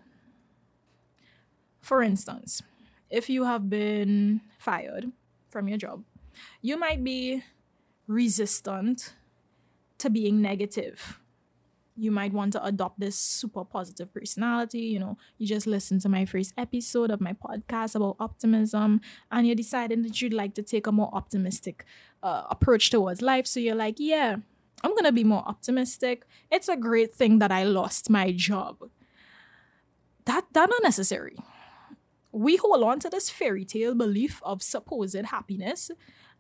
For 1.82 2.02
instance, 2.02 2.62
if 3.10 3.30
you 3.30 3.44
have 3.44 3.70
been 3.70 4.42
fired 4.60 5.12
from 5.50 5.68
your 5.68 5.78
job, 5.78 6.04
you 6.62 6.78
might 6.78 7.04
be 7.04 7.44
resistant 8.08 9.14
to 9.98 10.10
being 10.10 10.42
negative. 10.42 11.20
You 11.96 12.12
might 12.12 12.32
want 12.32 12.54
to 12.54 12.64
adopt 12.64 13.00
this 13.00 13.18
super 13.18 13.66
positive 13.66 14.14
personality. 14.14 14.82
You 14.82 15.00
know, 15.00 15.18
you 15.40 15.48
just 15.48 15.66
listened 15.66 16.02
to 16.02 16.10
my 16.10 16.26
first 16.26 16.54
episode 16.56 17.10
of 17.10 17.20
my 17.20 17.34
podcast 17.34 17.96
about 17.96 18.18
optimism, 18.20 19.02
and 19.32 19.48
you're 19.48 19.56
deciding 19.56 20.04
that 20.04 20.22
you'd 20.22 20.34
like 20.34 20.54
to 20.56 20.64
take 20.64 20.86
a 20.86 20.92
more 20.92 21.10
optimistic 21.12 21.86
uh, 22.22 22.44
approach 22.52 22.92
towards 22.92 23.24
life. 23.24 23.48
So 23.48 23.60
you're 23.60 23.76
like, 23.76 23.96
yeah, 23.98 24.36
I'm 24.84 24.96
gonna 24.96 25.12
be 25.12 25.24
more 25.24 25.44
optimistic. 25.48 26.24
It's 26.52 26.70
a 26.70 26.78
great 26.78 27.16
thing 27.16 27.40
that 27.40 27.52
I 27.52 27.64
lost 27.64 28.12
my 28.12 28.32
job. 28.32 28.78
That 30.26 30.46
that 30.54 30.70
unnecessary 30.80 31.38
we 32.38 32.58
hold 32.58 32.84
on 32.84 33.00
to 33.00 33.10
this 33.10 33.30
fairy 33.30 33.66
tale 33.66 33.96
belief 33.96 34.42
of 34.44 34.62
supposed 34.62 35.16
happiness 35.16 35.92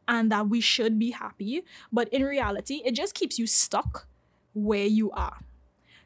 and 0.07 0.31
that 0.31 0.47
we 0.47 0.61
should 0.61 0.97
be 0.97 1.11
happy, 1.11 1.63
but 1.91 2.07
in 2.09 2.23
reality, 2.23 2.81
it 2.85 2.93
just 2.93 3.13
keeps 3.13 3.37
you 3.37 3.47
stuck 3.47 4.07
where 4.53 4.85
you 4.85 5.11
are. 5.11 5.39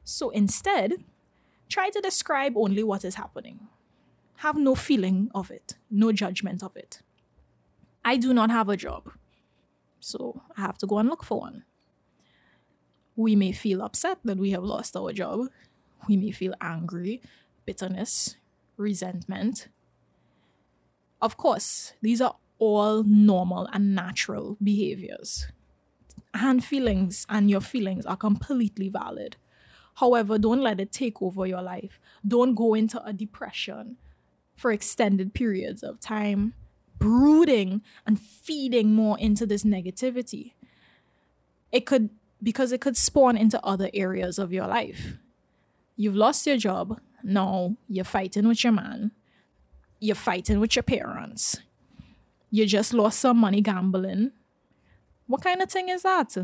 So 0.03 0.29
instead, 0.29 1.03
try 1.69 1.89
to 1.89 2.01
describe 2.01 2.57
only 2.57 2.83
what 2.83 3.05
is 3.05 3.15
happening. 3.15 3.67
Have 4.37 4.57
no 4.57 4.73
feeling 4.73 5.29
of 5.35 5.51
it, 5.51 5.75
no 5.91 6.11
judgment 6.11 6.63
of 6.63 6.75
it. 6.75 7.01
I 8.03 8.17
do 8.17 8.33
not 8.33 8.49
have 8.49 8.69
a 8.69 8.77
job, 8.77 9.11
so 9.99 10.41
I 10.57 10.61
have 10.61 10.77
to 10.79 10.87
go 10.87 10.97
and 10.97 11.09
look 11.09 11.23
for 11.23 11.41
one. 11.41 11.63
We 13.15 13.35
may 13.35 13.51
feel 13.51 13.83
upset 13.83 14.17
that 14.23 14.39
we 14.39 14.51
have 14.51 14.63
lost 14.63 14.95
our 14.95 15.13
job. 15.13 15.49
We 16.07 16.17
may 16.17 16.31
feel 16.31 16.55
angry, 16.59 17.21
bitterness, 17.65 18.37
resentment. 18.77 19.67
Of 21.21 21.37
course, 21.37 21.93
these 22.01 22.21
are 22.21 22.35
all 22.57 23.03
normal 23.03 23.67
and 23.73 23.95
natural 23.95 24.57
behaviors. 24.61 25.47
And 26.33 26.63
feelings 26.63 27.25
and 27.29 27.49
your 27.49 27.61
feelings 27.61 28.05
are 28.05 28.15
completely 28.15 28.89
valid. 28.89 29.35
However, 29.95 30.37
don't 30.37 30.61
let 30.61 30.79
it 30.79 30.91
take 30.91 31.21
over 31.21 31.45
your 31.45 31.61
life. 31.61 31.99
Don't 32.25 32.55
go 32.55 32.73
into 32.73 33.03
a 33.03 33.13
depression 33.13 33.97
for 34.55 34.71
extended 34.71 35.33
periods 35.33 35.83
of 35.83 35.99
time, 35.99 36.53
brooding 36.97 37.81
and 38.05 38.19
feeding 38.19 38.93
more 38.93 39.19
into 39.19 39.45
this 39.45 39.63
negativity. 39.63 40.53
It 41.71 41.85
could, 41.85 42.09
because 42.41 42.71
it 42.71 42.81
could 42.81 42.95
spawn 42.97 43.35
into 43.35 43.63
other 43.65 43.89
areas 43.93 44.39
of 44.39 44.53
your 44.53 44.67
life. 44.67 45.17
You've 45.95 46.15
lost 46.15 46.47
your 46.47 46.57
job. 46.57 46.99
Now 47.23 47.75
you're 47.87 48.05
fighting 48.05 48.47
with 48.47 48.63
your 48.63 48.73
man. 48.73 49.11
You're 50.03 50.15
fighting 50.15 50.59
with 50.59 50.75
your 50.75 50.83
parents. 50.83 51.59
You 52.49 52.65
just 52.65 52.91
lost 52.91 53.19
some 53.19 53.37
money 53.37 53.61
gambling. 53.61 54.31
What 55.27 55.43
kind 55.43 55.61
of 55.61 55.69
thing 55.69 55.89
is 55.89 56.01
that? 56.01 56.35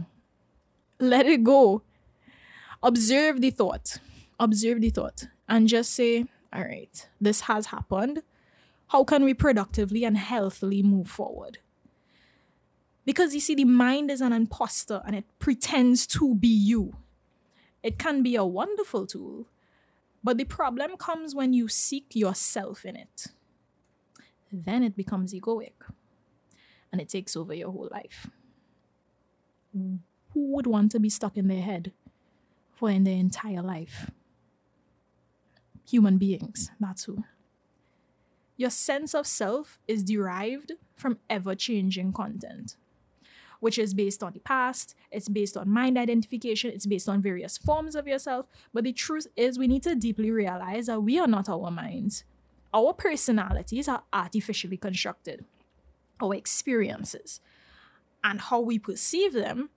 Let 1.00 1.26
it 1.26 1.44
go. 1.44 1.82
Observe 2.84 3.42
the 3.42 3.50
thought. 3.50 3.98
Observe 4.40 4.80
the 4.80 4.92
thought. 4.92 5.28
And 5.50 5.68
just 5.68 5.92
say, 5.94 6.26
all 6.54 6.62
right, 6.62 7.10
this 7.20 7.42
has 7.42 7.66
happened. 7.66 8.22
How 8.90 9.04
can 9.04 9.24
we 9.24 9.34
productively 9.34 10.06
and 10.06 10.18
healthily 10.18 10.84
move 10.84 11.10
forward? 11.10 11.58
Because 13.06 13.34
you 13.34 13.40
see, 13.40 13.56
the 13.56 13.66
mind 13.66 14.12
is 14.12 14.22
an 14.22 14.34
imposter 14.34 15.02
and 15.04 15.16
it 15.16 15.26
pretends 15.40 16.06
to 16.08 16.36
be 16.36 16.48
you. 16.48 16.96
It 17.82 17.98
can 17.98 18.22
be 18.22 18.36
a 18.36 18.46
wonderful 18.46 19.08
tool, 19.08 19.48
but 20.24 20.38
the 20.38 20.44
problem 20.44 20.96
comes 20.98 21.34
when 21.34 21.54
you 21.54 21.68
seek 21.68 22.16
yourself 22.16 22.86
in 22.86 22.96
it. 22.96 23.28
Then 24.52 24.84
it 24.84 24.96
becomes 24.96 25.34
egoic 25.34 25.74
and 26.92 27.02
it 27.02 27.10
takes 27.10 27.36
over 27.36 27.54
your 27.54 27.72
whole 27.72 27.90
life. 27.92 28.28
Who 29.74 30.00
would 30.34 30.68
want 30.68 30.92
to 30.92 31.00
be 31.00 31.10
stuck 31.10 31.38
in 31.38 31.48
their 31.48 31.62
head 31.62 31.92
for 32.74 32.90
in 32.90 33.04
their 33.04 33.18
entire 33.18 33.62
life? 33.62 34.10
Human 35.90 36.18
beings, 36.18 36.72
that's 36.80 37.06
who. 37.06 37.24
Your 38.56 38.70
sense 38.70 39.14
of 39.14 39.28
self 39.28 39.80
is 39.88 40.04
derived 40.04 40.74
from 40.96 41.20
ever 41.30 41.54
changing 41.54 42.14
content 42.14 42.76
which 43.60 43.78
is 43.78 43.94
based 43.94 44.24
on 44.24 44.34
the 44.34 44.40
past, 44.40 44.96
it's 45.12 45.30
based 45.30 45.58
on 45.58 45.70
mind 45.70 45.98
identification, 45.98 46.72
it's 46.72 46.86
based 46.86 47.10
on 47.10 47.22
various 47.22 47.58
forms 47.58 47.96
of 47.96 48.08
yourself. 48.08 48.46
But 48.74 48.84
the 48.84 48.94
truth 48.94 49.28
is, 49.36 49.58
we 49.58 49.68
need 49.68 49.84
to 49.84 49.96
deeply 49.96 50.32
realize 50.32 50.88
that 50.88 51.02
we 51.02 51.20
are 51.20 51.28
not 51.28 51.50
our 51.50 51.72
minds. 51.72 52.24
Our 52.78 52.94
personalities 52.94 53.88
are 53.88 54.04
artificially 54.14 54.78
constructed, 54.78 55.46
our 56.22 56.36
experiences 56.36 57.42
and 58.24 58.40
how 58.40 58.60
we 58.60 58.78
perceive 58.78 59.34
them 59.34 59.72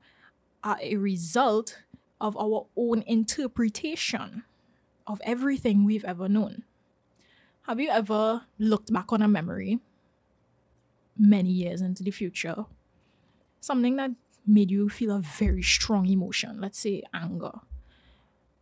are 0.62 0.76
a 0.82 0.96
result 0.96 1.78
of 2.20 2.36
our 2.36 2.66
own 2.76 3.02
interpretation 3.06 4.44
of 5.06 5.18
everything 5.24 5.84
we've 5.86 6.04
ever 6.04 6.28
known. 6.28 6.64
Have 7.62 7.80
you 7.80 7.88
ever 7.88 8.42
looked 8.58 8.92
back 8.92 9.14
on 9.14 9.22
a 9.22 9.28
memory 9.28 9.78
many 11.16 11.48
years 11.48 11.80
into 11.80 12.02
the 12.02 12.10
future 12.10 12.66
something 13.60 13.96
that 13.96 14.10
made 14.46 14.70
you 14.70 14.90
feel 14.90 15.16
a 15.16 15.20
very 15.20 15.62
strong 15.62 16.06
emotion, 16.06 16.60
let's 16.60 16.78
say 16.78 17.02
anger. 17.14 17.52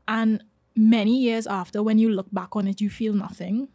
And 0.07 0.45
many 0.77 1.19
years 1.19 1.49
after, 1.49 1.83
when 1.83 1.99
you 1.99 2.11
look 2.11 2.29
back 2.33 2.55
on 2.55 2.69
it, 2.69 2.81
you 2.81 2.89
feel 2.89 3.15
nothing. 3.15 3.69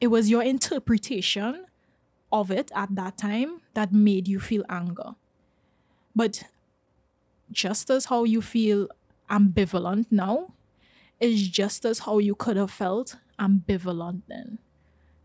It 0.00 0.08
was 0.08 0.30
your 0.30 0.42
interpretation 0.42 1.66
of 2.32 2.50
it 2.50 2.70
at 2.74 2.94
that 2.94 3.18
time 3.18 3.60
that 3.74 3.92
made 3.92 4.28
you 4.28 4.38
feel 4.38 4.64
anger. 4.68 5.14
But 6.14 6.44
just 7.50 7.90
as 7.90 8.06
how 8.06 8.24
you 8.24 8.42
feel 8.42 8.88
ambivalent 9.30 10.06
now 10.10 10.52
is 11.20 11.48
just 11.48 11.84
as 11.84 12.00
how 12.00 12.18
you 12.18 12.34
could 12.34 12.56
have 12.56 12.70
felt 12.70 13.16
ambivalent 13.38 14.22
then. 14.28 14.58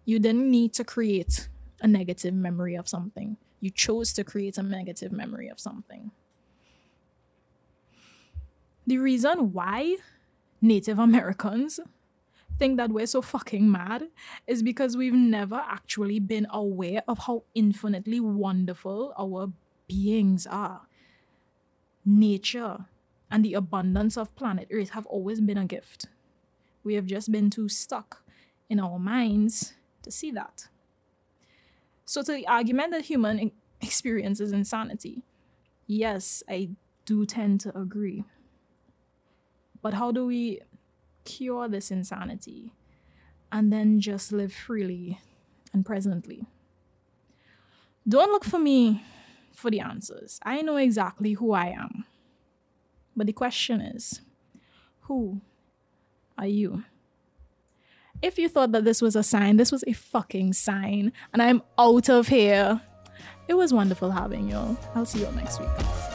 You 0.06 0.20
didn't 0.20 0.50
need 0.50 0.74
to 0.74 0.84
create 0.84 1.50
a 1.82 1.88
negative 1.88 2.34
memory 2.34 2.76
of 2.76 2.88
something 2.88 3.38
you 3.64 3.70
chose 3.70 4.12
to 4.12 4.26
create 4.26 4.58
a 4.58 4.62
negative 4.62 5.14
memory 5.14 5.48
of 5.48 5.58
something. 5.58 6.12
The 8.86 8.98
reason 8.98 9.54
why 9.54 9.96
Native 10.62 11.00
Americans 11.00 11.80
think 12.58 12.78
that 12.78 12.92
we're 12.92 13.08
so 13.08 13.22
fucking 13.22 13.70
mad 13.70 14.10
is 14.48 14.63
because 14.63 14.96
we've 14.96 15.13
never 15.13 15.56
actually 15.56 16.20
been 16.20 16.48
aware 16.50 17.04
of 17.08 17.20
how 17.20 17.44
infinitely 17.54 18.20
wonderful 18.20 19.13
our 19.18 19.52
beings 19.88 20.48
are. 20.48 20.82
Nature 22.06 22.86
and 23.32 23.44
the 23.44 23.54
abundance 23.54 24.18
of 24.18 24.36
planet 24.36 24.68
Earth 24.72 24.92
have 24.92 25.06
always 25.08 25.42
been 25.42 25.58
a 25.58 25.66
gift. 25.66 26.08
We 26.84 26.96
have 26.96 27.06
just 27.06 27.32
been 27.32 27.50
too 27.50 27.70
stuck 27.70 28.24
in 28.70 28.80
our 28.80 29.00
minds 29.00 29.74
to 30.04 30.12
see 30.12 30.32
that. 30.32 30.68
So, 32.06 32.22
to 32.22 32.34
the 32.34 32.48
argument 32.48 32.92
that 32.92 33.06
human 33.06 33.52
experience 33.82 34.39
is 34.39 34.52
insanity, 34.52 35.24
yes, 35.88 36.44
I 36.50 36.70
do 37.06 37.26
tend 37.26 37.62
to 37.62 37.78
agree. 37.78 38.24
But 39.82 39.94
how 39.94 40.12
do 40.12 40.26
we 40.26 40.62
cure 41.26 41.68
this 41.68 41.92
insanity 41.92 42.72
and 43.52 43.72
then 43.72 44.00
just 44.00 44.32
live 44.32 44.54
freely 44.54 45.20
and 45.74 45.86
presently? 45.86 46.46
Don't 48.08 48.32
look 48.32 48.44
for 48.44 48.60
me 48.60 49.04
for 49.54 49.72
the 49.72 49.80
answers. 49.80 50.40
I 50.44 50.62
know 50.62 50.78
exactly 50.78 51.34
who 51.34 51.54
I 51.54 51.68
am. 51.68 52.06
But 53.16 53.28
the 53.28 53.34
question 53.34 53.80
is 53.82 54.22
who 55.02 55.42
are 56.38 56.48
you? 56.48 56.84
If 58.22 58.38
you 58.38 58.48
thought 58.48 58.72
that 58.72 58.86
this 58.86 59.02
was 59.02 59.16
a 59.16 59.24
sign, 59.24 59.58
this 59.58 59.72
was 59.72 59.84
a 59.86 59.94
fucking 59.94 60.54
sign, 60.54 61.12
and 61.34 61.42
I'm 61.42 61.62
out 61.78 62.10
of 62.10 62.30
here. 62.30 62.82
It 63.48 63.56
was 63.56 63.74
wonderful 63.74 64.12
having 64.12 64.50
you. 64.50 64.78
I'll 64.96 65.06
see 65.06 65.20
you 65.20 65.26
all 65.26 65.34
next 65.34 65.60
week. 65.60 66.12